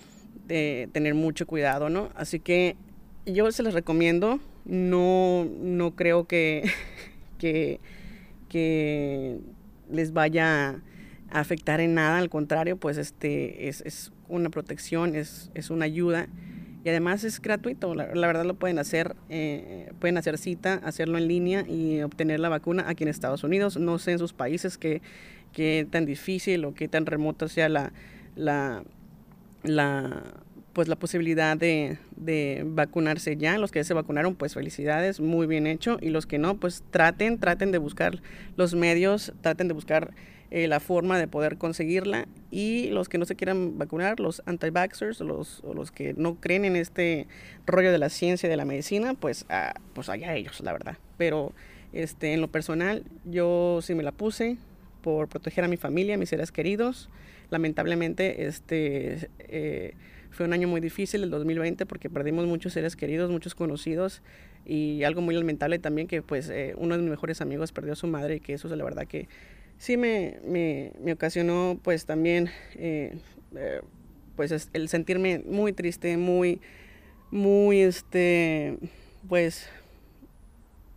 eh, 0.50 0.88
tener 0.92 1.14
mucho 1.14 1.46
cuidado, 1.46 1.90
¿no? 1.90 2.10
Así 2.16 2.40
que 2.40 2.76
yo 3.26 3.52
se 3.52 3.64
los 3.64 3.74
recomiendo, 3.74 4.40
no, 4.66 5.46
no 5.62 5.96
creo 5.96 6.26
que, 6.26 6.64
que, 7.40 7.80
que 8.50 9.40
les 9.92 10.14
vaya 10.14 10.82
a 11.32 11.40
afectar 11.40 11.82
en 11.82 11.96
nada, 11.96 12.20
al 12.20 12.30
contrario, 12.30 12.78
pues 12.78 12.98
este 12.98 13.68
es, 13.68 13.82
es 13.82 14.12
una 14.28 14.50
protección, 14.50 15.16
es, 15.16 15.50
es, 15.56 15.70
una 15.70 15.86
ayuda. 15.86 16.28
Y 16.84 16.90
además 16.90 17.24
es 17.24 17.42
gratuito, 17.42 17.94
la, 17.94 18.06
verdad 18.06 18.46
lo 18.46 18.54
pueden 18.54 18.80
hacer, 18.80 19.16
eh, 19.28 19.92
pueden 20.00 20.18
hacer 20.18 20.38
cita, 20.38 20.76
hacerlo 20.76 21.18
en 21.18 21.28
línea 21.28 21.66
y 21.68 22.02
obtener 22.02 22.40
la 22.40 22.48
vacuna 22.48 22.86
aquí 22.88 23.04
en 23.04 23.10
Estados 23.10 23.44
Unidos, 23.44 23.78
no 23.78 24.00
sé 24.00 24.14
en 24.14 24.20
sus 24.20 24.32
países 24.32 24.78
qué, 24.78 25.02
qué 25.52 25.86
tan 25.90 26.06
difícil 26.06 26.64
o 26.64 26.74
qué 26.74 26.88
tan 26.88 27.06
remoto 27.06 27.50
sea 27.50 27.68
la, 27.68 27.92
la, 28.38 28.84
la 29.64 30.24
pues 30.80 30.88
la 30.88 30.96
posibilidad 30.96 31.58
de, 31.58 31.98
de, 32.16 32.64
vacunarse 32.66 33.36
ya. 33.36 33.58
Los 33.58 33.70
que 33.70 33.84
se 33.84 33.94
vacunaron, 33.94 34.36
pues 34.36 34.54
felicidades, 34.54 35.20
muy 35.20 35.46
bien 35.46 35.68
hecho. 35.68 35.98
Y 36.00 36.08
los 36.08 36.26
que 36.26 36.38
no, 36.38 36.56
pues 36.56 36.86
traten, 36.90 37.38
traten 37.38 37.74
de 37.74 37.80
buscar 37.80 38.22
los 38.56 38.76
medios, 38.76 39.34
traten 39.42 39.68
de 39.68 39.74
buscar 39.74 40.14
eh, 40.52 40.70
la 40.70 40.80
forma 40.80 41.20
de 41.20 41.28
poder 41.28 41.58
conseguirla. 41.58 42.30
Y 42.50 42.92
los 42.92 43.10
que 43.10 43.18
no 43.18 43.26
se 43.26 43.36
quieran 43.36 43.78
vacunar, 43.78 44.22
los 44.22 44.42
anti-vaxxers, 44.46 45.20
los, 45.20 45.62
los 45.66 45.92
que 45.92 46.14
no 46.14 46.36
creen 46.36 46.64
en 46.64 46.78
este 46.78 47.28
rollo 47.66 47.92
de 47.92 47.98
la 47.98 48.08
ciencia 48.08 48.48
y 48.48 48.50
de 48.50 48.56
la 48.56 48.64
medicina, 48.64 49.16
pues, 49.16 49.46
ah, 49.50 49.74
pues 49.94 50.08
allá 50.08 50.34
ellos, 50.34 50.62
la 50.62 50.72
verdad. 50.72 50.96
Pero 51.18 51.52
este, 51.92 52.32
en 52.32 52.40
lo 52.40 52.48
personal, 52.48 53.04
yo 53.26 53.80
sí 53.82 53.96
me 53.96 54.04
la 54.04 54.14
puse 54.14 54.56
por 55.02 55.28
proteger 55.28 55.66
a 55.66 55.68
mi 55.68 55.76
familia, 55.76 56.16
a 56.16 56.18
mis 56.18 56.30
seres 56.30 56.54
queridos. 56.54 57.10
Lamentablemente, 57.50 58.46
este... 58.46 59.30
Eh, 59.40 59.96
fue 60.32 60.46
un 60.46 60.54
año 60.54 60.68
muy 60.68 60.82
difícil 60.82 61.24
el 61.24 61.30
2020 61.30 61.86
porque 61.86 62.10
perdimos 62.10 62.46
muchos 62.46 62.74
seres 62.74 62.96
queridos, 62.96 63.32
muchos 63.32 63.56
conocidos 63.56 64.22
y 64.66 65.04
algo 65.04 65.22
muy 65.22 65.36
lamentable 65.36 65.80
también 65.80 66.08
que 66.08 66.22
pues 66.22 66.50
eh, 66.50 66.74
uno 66.78 66.96
de 66.96 67.02
mis 67.02 67.12
mejores 67.12 67.42
amigos 67.42 67.72
perdió 67.72 67.94
a 67.94 67.96
su 67.96 68.08
madre 68.08 68.36
y 68.36 68.40
que 68.40 68.54
eso 68.54 68.68
es 68.68 68.78
la 68.78 68.84
verdad 68.84 69.08
que 69.08 69.28
sí 69.78 69.98
me, 69.98 70.38
me, 70.46 70.92
me 71.04 71.14
ocasionó 71.14 71.80
pues 71.82 72.06
también 72.06 72.50
eh, 72.76 73.18
eh, 73.56 73.82
pues 74.36 74.70
el 74.72 74.88
sentirme 74.88 75.44
muy 75.46 75.74
triste, 75.74 76.16
muy, 76.16 76.62
muy 77.30 77.82
este, 77.82 78.78
pues 79.28 79.68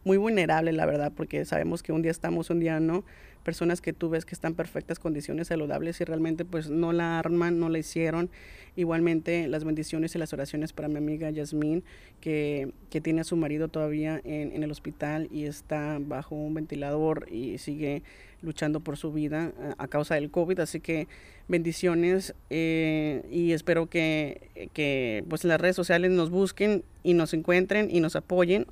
muy 0.05 0.17
vulnerable 0.17 0.73
la 0.73 0.87
verdad, 0.87 1.13
porque 1.17 1.45
sabemos 1.45 1.83
que 1.83 1.93
un 1.93 2.03
día 2.03 2.11
estamos, 2.11 2.51
un 2.51 2.61
día 2.61 2.79
no, 2.79 3.05
personas 3.43 3.81
que 3.81 3.93
tú 3.93 4.09
ves 4.09 4.25
que 4.25 4.35
están 4.35 4.53
en 4.53 4.57
perfectas 4.57 4.99
condiciones 4.99 5.49
saludables 5.49 6.01
y 6.01 6.05
realmente 6.05 6.45
pues 6.45 6.71
no 6.71 6.93
la 6.93 7.19
arman, 7.19 7.59
no 7.59 7.69
la 7.69 7.79
hicieron. 7.79 8.31
Igualmente 8.75 9.49
las 9.49 9.65
bendiciones 9.65 10.15
y 10.15 10.19
las 10.19 10.33
oraciones 10.33 10.73
para 10.73 10.89
mi 10.89 10.97
amiga 10.97 11.31
Yasmín, 11.31 11.85
que, 12.21 12.73
que 12.91 13.01
tiene 13.01 13.21
a 13.21 13.25
su 13.25 13.37
marido 13.37 13.69
todavía 13.69 14.21
en, 14.25 14.53
en, 14.53 14.63
el 14.63 14.71
hospital 14.71 15.29
y 15.31 15.45
está 15.45 15.99
bajo 16.01 16.35
un 16.35 16.55
ventilador 16.55 17.27
y 17.31 17.59
sigue 17.59 18.03
luchando 18.43 18.81
por 18.81 18.97
su 18.97 19.13
vida 19.13 19.53
a, 19.79 19.89
causa 19.89 20.15
del 20.17 20.31
COVID. 20.31 20.61
Así 20.61 20.81
que 20.81 21.09
bendiciones 21.49 22.35
eh, 22.51 23.23
y 23.31 23.53
espero 23.53 23.87
que, 23.87 24.71
que 24.73 25.25
pues 25.29 25.45
las 25.45 25.61
redes 25.61 25.77
sociales 25.77 26.11
nos 26.11 26.31
busquen 26.31 26.85
y 27.03 27.15
nos 27.15 27.35
encuentren 27.35 27.89
y 27.91 28.01
nos 28.01 28.17
apoyen 28.17 28.67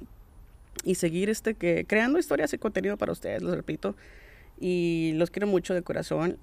y 0.85 0.95
seguir 0.95 1.29
este 1.31 1.55
que 1.55 1.85
creando 1.87 2.19
historias 2.19 2.53
y 2.53 2.59
contenido 2.59 2.97
para 2.97 3.13
ustedes, 3.13 3.43
los 3.43 3.55
repito 3.55 3.95
y 4.61 5.13
los 5.15 5.31
quiero 5.31 5.47
mucho 5.47 5.75
de 5.75 5.83
corazón. 5.83 6.37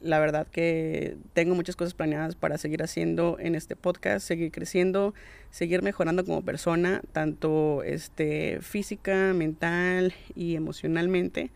La 0.00 0.18
verdad 0.18 0.46
que 0.46 1.16
tengo 1.34 1.54
muchas 1.54 1.76
cosas 1.76 1.92
planeadas 1.92 2.34
para 2.34 2.56
seguir 2.56 2.82
haciendo 2.82 3.36
en 3.38 3.54
este 3.54 3.76
podcast, 3.76 4.26
seguir 4.26 4.50
creciendo, 4.50 5.12
seguir 5.50 5.82
mejorando 5.82 6.24
como 6.24 6.42
persona, 6.42 7.02
tanto 7.12 7.82
este, 7.82 8.60
física, 8.62 9.34
mental 9.34 10.14
y 10.34 10.54
emocionalmente, 10.54 11.50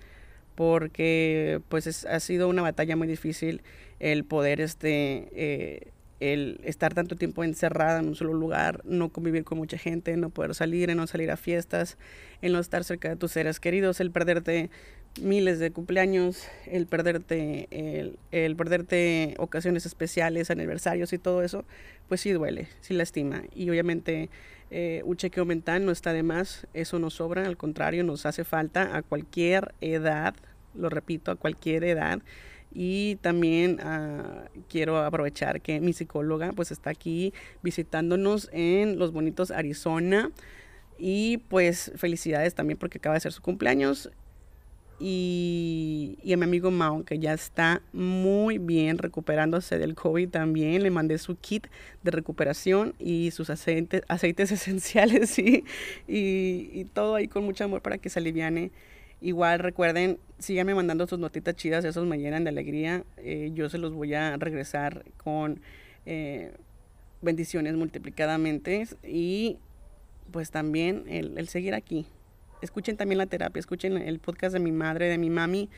porque 0.56 1.62
pues 1.70 2.04
ha 2.04 2.20
sido 2.20 2.48
una 2.48 2.60
batalla 2.60 2.96
muy 2.96 3.08
difícil 3.08 3.62
el 3.98 4.24
poder 4.24 4.60
este, 4.60 5.30
eh, 5.32 5.92
el 6.20 6.60
estar 6.64 6.94
tanto 6.94 7.16
tiempo 7.16 7.44
encerrada 7.44 8.00
en 8.00 8.08
un 8.08 8.14
solo 8.14 8.34
lugar, 8.34 8.82
no 8.84 9.08
convivir 9.10 9.44
con 9.44 9.58
mucha 9.58 9.78
gente, 9.78 10.16
no 10.16 10.30
poder 10.30 10.54
salir, 10.54 10.94
no 10.94 11.06
salir 11.06 11.30
a 11.30 11.36
fiestas, 11.36 11.98
el 12.40 12.52
no 12.52 12.60
estar 12.60 12.84
cerca 12.84 13.08
de 13.08 13.16
tus 13.16 13.32
seres 13.32 13.60
queridos, 13.60 14.00
el 14.00 14.10
perderte 14.10 14.70
miles 15.20 15.58
de 15.58 15.70
cumpleaños, 15.70 16.48
el 16.66 16.86
perderte, 16.86 17.68
el, 18.30 18.56
perderte 18.56 19.34
ocasiones 19.38 19.86
especiales, 19.86 20.50
aniversarios 20.50 21.12
y 21.12 21.18
todo 21.18 21.42
eso, 21.42 21.64
pues 22.08 22.20
sí 22.20 22.32
duele, 22.32 22.68
sí 22.80 22.94
lastima. 22.94 23.42
Y 23.54 23.70
obviamente 23.70 24.28
eh, 24.70 25.02
un 25.04 25.16
chequeo 25.16 25.44
mental 25.44 25.86
no 25.86 25.92
está 25.92 26.12
de 26.12 26.22
más, 26.22 26.66
eso 26.74 26.98
nos 26.98 27.14
sobra, 27.14 27.46
al 27.46 27.56
contrario, 27.56 28.02
nos 28.04 28.26
hace 28.26 28.44
falta 28.44 28.96
a 28.96 29.02
cualquier 29.02 29.74
edad, 29.80 30.34
lo 30.74 30.88
repito, 30.88 31.30
a 31.30 31.36
cualquier 31.36 31.84
edad. 31.84 32.20
Y 32.72 33.16
también 33.16 33.78
ah, 33.82 34.48
quiero 34.68 34.98
aprovechar 34.98 35.60
que 35.60 35.80
mi 35.80 35.92
psicóloga 35.92 36.52
pues 36.52 36.72
está 36.72 36.90
aquí 36.90 37.32
visitándonos 37.62 38.50
en 38.52 38.98
los 38.98 39.12
bonitos 39.12 39.52
Arizona. 39.52 40.32
Y 40.98 41.38
pues 41.48 41.92
felicidades 41.96 42.54
también 42.54 42.78
porque 42.78 42.98
acaba 42.98 43.14
de 43.14 43.20
ser 43.20 43.32
su 43.32 43.42
cumpleaños 43.42 44.10
y, 45.00 46.18
a 46.32 46.36
mi 46.36 46.44
amigo 46.44 46.70
Mao, 46.70 47.04
que 47.04 47.18
ya 47.18 47.32
está 47.32 47.82
muy 47.92 48.58
bien 48.58 48.98
recuperándose 48.98 49.78
del 49.78 49.94
COVID 49.94 50.28
también. 50.28 50.82
Le 50.82 50.90
mandé 50.90 51.18
su 51.18 51.36
kit 51.36 51.66
de 52.02 52.10
recuperación 52.10 52.94
y 52.98 53.30
sus 53.32 53.50
aceites, 53.50 54.02
aceites 54.08 54.52
esenciales 54.52 55.38
y, 55.38 55.64
y, 56.06 56.84
todo 56.86 57.16
ahí 57.16 57.28
con 57.28 57.44
mucho 57.44 57.64
amor 57.64 57.82
para 57.82 57.98
que 57.98 58.08
se 58.08 58.20
aliviane. 58.20 58.70
Igual 59.20 59.58
recuerden, 59.58 60.18
síganme 60.38 60.74
mandando 60.74 61.06
sus 61.06 61.18
notitas 61.18 61.56
chidas, 61.56 61.84
esos 61.84 62.06
me 62.06 62.18
llenan 62.18 62.44
de 62.44 62.50
alegría. 62.50 63.04
Eh, 63.16 63.50
yo 63.54 63.70
se 63.70 63.78
los 63.78 63.92
voy 63.94 64.14
a 64.14 64.36
regresar 64.36 65.04
con 65.16 65.60
eh, 66.06 66.52
bendiciones 67.22 67.74
multiplicadamente 67.74 68.86
y 69.02 69.58
pues 70.30 70.50
también 70.50 71.04
el 71.08 71.48
seguir 71.48 71.74
aquí, 71.74 72.06
escuchen 72.64 72.96
también 72.96 73.18
la 73.18 73.26
terapia, 73.26 73.60
escuchen 73.60 73.96
el 73.96 74.18
podcast 74.18 74.52
de 74.52 74.60
mi 74.60 74.72
madre, 74.72 75.08
de 75.08 75.18
mi 75.18 75.30
mami, 75.30 75.68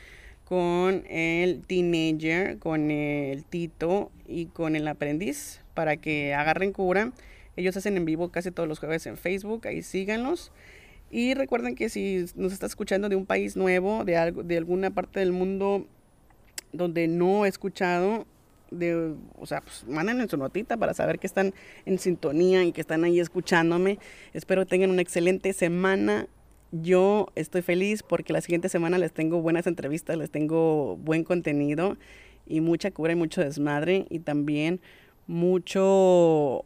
con 0.43 1.05
el 1.09 1.61
teenager, 1.67 2.57
con 2.57 2.89
el 2.89 3.43
tito 3.43 4.11
y 4.25 4.45
con 4.47 4.75
el 4.75 4.87
aprendiz, 4.87 5.61
para 5.73 5.97
que 5.97 6.33
agarren 6.33 6.71
cura. 6.71 7.11
Ellos 7.57 7.75
hacen 7.75 7.97
en 7.97 8.05
vivo 8.05 8.29
casi 8.29 8.51
todos 8.51 8.69
los 8.69 8.79
jueves 8.79 9.05
en 9.07 9.17
Facebook, 9.17 9.67
ahí 9.67 9.81
síganlos. 9.81 10.51
Y 11.09 11.33
recuerden 11.33 11.75
que 11.75 11.89
si 11.89 12.25
nos 12.35 12.53
está 12.53 12.65
escuchando 12.65 13.09
de 13.09 13.15
un 13.15 13.25
país 13.25 13.55
nuevo, 13.55 14.05
de, 14.05 14.17
algo, 14.17 14.43
de 14.43 14.57
alguna 14.57 14.91
parte 14.91 15.19
del 15.19 15.31
mundo 15.31 15.87
donde 16.71 17.07
no 17.07 17.45
he 17.45 17.49
escuchado, 17.49 18.25
de, 18.71 19.15
o 19.37 19.45
sea, 19.45 19.61
pues 19.61 19.85
manden 19.87 20.27
su 20.29 20.37
notita 20.37 20.77
para 20.77 20.93
saber 20.93 21.19
que 21.19 21.27
están 21.27 21.53
en 21.85 21.99
sintonía 21.99 22.63
y 22.63 22.71
que 22.71 22.81
están 22.81 23.03
ahí 23.03 23.19
escuchándome. 23.19 23.99
Espero 24.33 24.65
tengan 24.65 24.91
una 24.91 25.01
excelente 25.01 25.53
semana 25.53 26.27
yo 26.71 27.27
estoy 27.35 27.61
feliz 27.61 28.03
porque 28.03 28.33
la 28.33 28.41
siguiente 28.41 28.69
semana 28.69 28.97
les 28.97 29.11
tengo 29.11 29.41
buenas 29.41 29.67
entrevistas, 29.67 30.17
les 30.17 30.31
tengo 30.31 30.97
buen 30.97 31.23
contenido 31.23 31.97
y 32.45 32.61
mucha 32.61 32.91
cura 32.91 33.13
y 33.13 33.15
mucho 33.15 33.41
desmadre 33.41 34.05
y 34.09 34.19
también 34.19 34.81
mucho, 35.27 36.63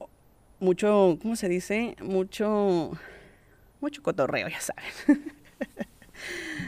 mucho, 0.59 1.17
¿cómo 1.21 1.35
se 1.35 1.49
dice? 1.49 1.95
Mucho, 2.01 2.91
mucho 3.79 4.03
cotorreo, 4.03 4.47
ya 4.47 4.61
saben. 4.61 4.83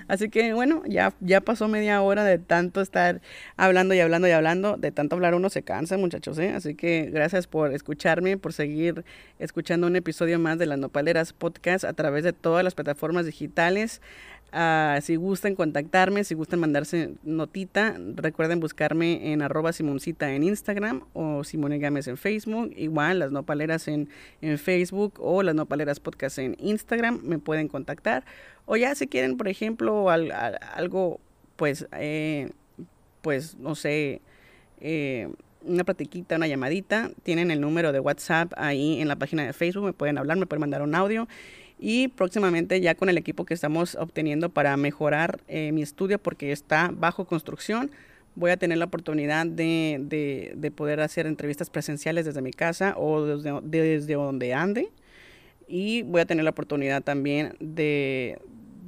Así 0.08 0.30
que 0.30 0.54
bueno, 0.54 0.84
ya, 0.88 1.14
ya 1.20 1.42
pasó 1.42 1.68
media 1.68 2.02
hora 2.02 2.24
de 2.24 2.38
tanto 2.38 2.82
estar 2.82 3.22
hablando 3.58 3.94
y 3.94 4.00
hablando 4.00 4.28
y 4.28 4.32
hablando. 4.32 4.78
De 4.78 4.92
tanto 4.92 5.16
hablar 5.16 5.36
uno 5.36 5.50
se 5.50 5.64
cansa, 5.64 5.98
muchachos. 5.98 6.38
¿eh? 6.40 6.54
Así 6.56 6.76
que 6.76 7.10
gracias 7.12 7.48
por 7.48 7.74
escucharme, 7.74 8.38
por 8.38 8.54
seguir 8.54 9.06
escuchando 9.40 9.88
un 9.88 9.96
episodio 9.96 10.40
más 10.40 10.58
de 10.58 10.66
las 10.66 10.80
Nopaleras 10.80 11.34
Podcast 11.34 11.86
a 11.86 11.94
través 11.94 12.24
de 12.24 12.34
todas 12.34 12.64
las 12.64 12.76
plataformas 12.76 13.26
digitales. 13.26 14.02
Uh, 14.54 15.02
si 15.02 15.16
gustan 15.16 15.56
contactarme, 15.56 16.24
si 16.24 16.36
gustan 16.36 16.60
mandarse 16.60 17.16
notita, 17.24 17.96
recuerden 18.16 18.60
buscarme 18.60 19.32
en 19.32 19.42
arroba 19.42 19.74
simoncita 19.74 20.32
en 20.32 20.44
Instagram 20.44 21.06
o 21.14 21.44
Simone 21.44 21.80
Gámez 21.80 22.08
en 22.08 22.18
Facebook. 22.18 22.72
Igual 22.78 23.18
las 23.18 23.32
nopaleras 23.32 23.88
en, 23.88 24.10
en 24.42 24.60
Facebook 24.60 25.16
o 25.18 25.42
las 25.42 25.56
nopaleras 25.56 26.00
podcast 26.00 26.38
en 26.38 26.56
Instagram 26.60 27.22
me 27.24 27.40
pueden 27.40 27.68
contactar. 27.68 28.26
O 28.68 28.78
ya 28.78 28.94
si 28.94 29.08
quieren, 29.08 29.38
por 29.38 29.48
ejemplo, 29.48 30.12
algo, 30.12 31.20
pues, 31.56 31.88
eh, 31.94 32.52
pues, 33.24 33.58
no 33.58 33.74
sé, 33.74 34.22
eh, 34.82 35.30
una 35.64 35.84
platiquita, 35.84 36.36
una 36.36 36.46
llamadita. 36.46 37.10
Tienen 37.24 37.50
el 37.50 37.60
número 37.60 37.92
de 37.92 38.00
WhatsApp 38.00 38.54
ahí 38.56 39.02
en 39.02 39.08
la 39.08 39.16
página 39.16 39.48
de 39.48 39.54
Facebook, 39.54 39.86
me 39.86 39.94
pueden 39.94 40.20
hablar, 40.20 40.38
me 40.38 40.46
pueden 40.46 40.62
mandar 40.62 40.84
un 40.84 40.94
audio. 40.94 41.28
Y 41.86 42.08
próximamente 42.08 42.80
ya 42.80 42.96
con 42.96 43.10
el 43.10 43.18
equipo 43.18 43.44
que 43.44 43.54
estamos 43.54 43.96
obteniendo 43.96 44.48
para 44.48 44.78
mejorar 44.78 45.42
eh, 45.50 45.74
mi 45.74 45.82
estudio 45.82 46.18
porque 46.18 46.54
está 46.54 46.90
bajo 46.96 47.26
construcción, 47.26 47.92
voy 48.36 48.52
a 48.52 48.58
tener 48.58 48.78
la 48.78 48.86
oportunidad 48.86 49.46
de, 49.46 50.54
de, 50.56 50.72
poder 50.72 51.02
hacer 51.02 51.28
entrevistas 51.28 51.70
presenciales 51.70 52.24
desde 52.24 52.42
mi 52.42 52.52
casa 52.52 52.94
o 52.98 53.26
desde, 53.26 53.60
desde 53.64 54.14
donde 54.14 54.54
ande. 54.54 54.92
Y 55.68 56.04
voy 56.04 56.22
a 56.22 56.26
tener 56.26 56.46
la 56.46 56.52
oportunidad 56.52 57.04
también 57.04 57.58
de, 57.60 58.40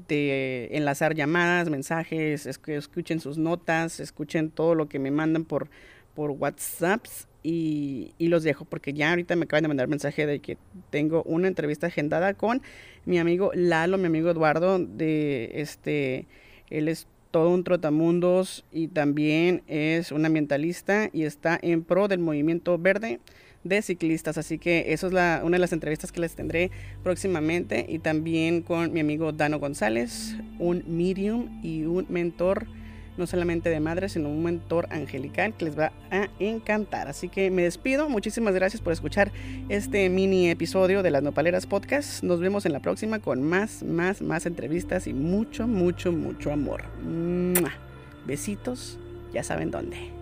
de 0.08 0.69
enlazar 0.71 1.15
llamadas, 1.15 1.69
mensajes, 1.69 2.45
escuchen 2.45 3.19
sus 3.19 3.38
notas, 3.38 3.99
escuchen 3.99 4.51
todo 4.51 4.73
lo 4.73 4.88
que 4.88 4.99
me 4.99 5.12
mandan 5.12 5.43
por, 5.43 5.67
por 6.13 6.31
WhatsApp 6.31 7.05
y, 7.45 8.27
los 8.27 8.43
dejo 8.43 8.65
porque 8.65 8.93
ya 8.93 9.12
ahorita 9.12 9.36
me 9.36 9.43
acaban 9.43 9.63
de 9.63 9.67
mandar 9.67 9.88
mensaje 9.88 10.25
de 10.25 10.39
que 10.39 10.58
tengo 10.89 11.21
una 11.23 11.47
entrevista 11.47 11.88
agendada 11.88 12.34
con 12.34 12.62
mi 13.05 13.19
amigo 13.19 13.51
Lalo, 13.53 13.99
mi 13.99 14.08
amigo 14.08 14.31
Eduardo, 14.31 14.79
de 14.79 15.51
este, 15.53 16.25
él 16.71 16.88
es 16.88 17.08
todo 17.29 17.51
un 17.51 17.63
trotamundos 17.63 18.65
y 18.71 18.88
también 18.88 19.62
es 19.67 20.12
un 20.12 20.25
ambientalista 20.25 21.10
y 21.13 21.23
está 21.23 21.60
en 21.62 21.84
pro 21.84 22.08
del 22.08 22.19
movimiento 22.19 22.79
verde 22.79 23.19
de 23.63 23.81
ciclistas. 23.81 24.38
Así 24.38 24.58
que 24.58 24.93
eso 24.93 25.08
es 25.08 25.13
la, 25.13 25.41
una 25.43 25.55
de 25.55 25.60
las 25.60 25.73
entrevistas 25.73 26.12
que 26.12 26.21
les 26.21 26.34
tendré 26.34 26.71
próximamente 27.03 27.86
y 27.88 27.99
también 27.99 28.62
con 28.62 28.91
mi 28.91 29.01
amigo 29.01 29.34
Dano 29.34 29.60
González, 29.60 30.36
un 30.58 30.84
medium 30.88 31.62
y 31.62 31.84
un 31.84 32.08
mentor 32.10 32.67
no 33.17 33.28
solamente 33.28 33.69
de 33.69 33.80
madre, 33.80 34.10
sino 34.10 34.30
un 34.30 34.43
mentor 34.43 34.88
angelical 34.89 35.54
que 35.54 35.65
les 35.65 35.78
va 35.78 35.91
a 36.12 36.30
encantar. 36.39 37.08
Así 37.08 37.30
que 37.30 37.51
me 37.51 37.63
despido. 37.63 38.10
Muchísimas 38.10 38.54
gracias 38.54 38.82
por 38.82 38.93
escuchar 38.93 39.32
este 39.69 40.10
mini 40.10 40.49
episodio 40.49 41.04
de 41.04 41.12
las 41.12 41.23
Nopaleras 41.23 41.65
Podcast. 41.65 42.23
Nos 42.23 42.39
vemos 42.39 42.65
en 42.65 42.73
la 42.73 42.80
próxima 42.80 43.19
con 43.19 43.43
más, 43.43 43.84
más, 43.84 44.21
más 44.21 44.45
entrevistas 44.45 45.08
y 45.08 45.13
mucho, 45.13 45.67
mucho, 45.67 46.12
mucho 46.12 46.51
amor. 46.51 46.84
Besitos, 48.25 48.97
ya 49.34 49.43
saben 49.43 49.71
dónde. 49.71 50.14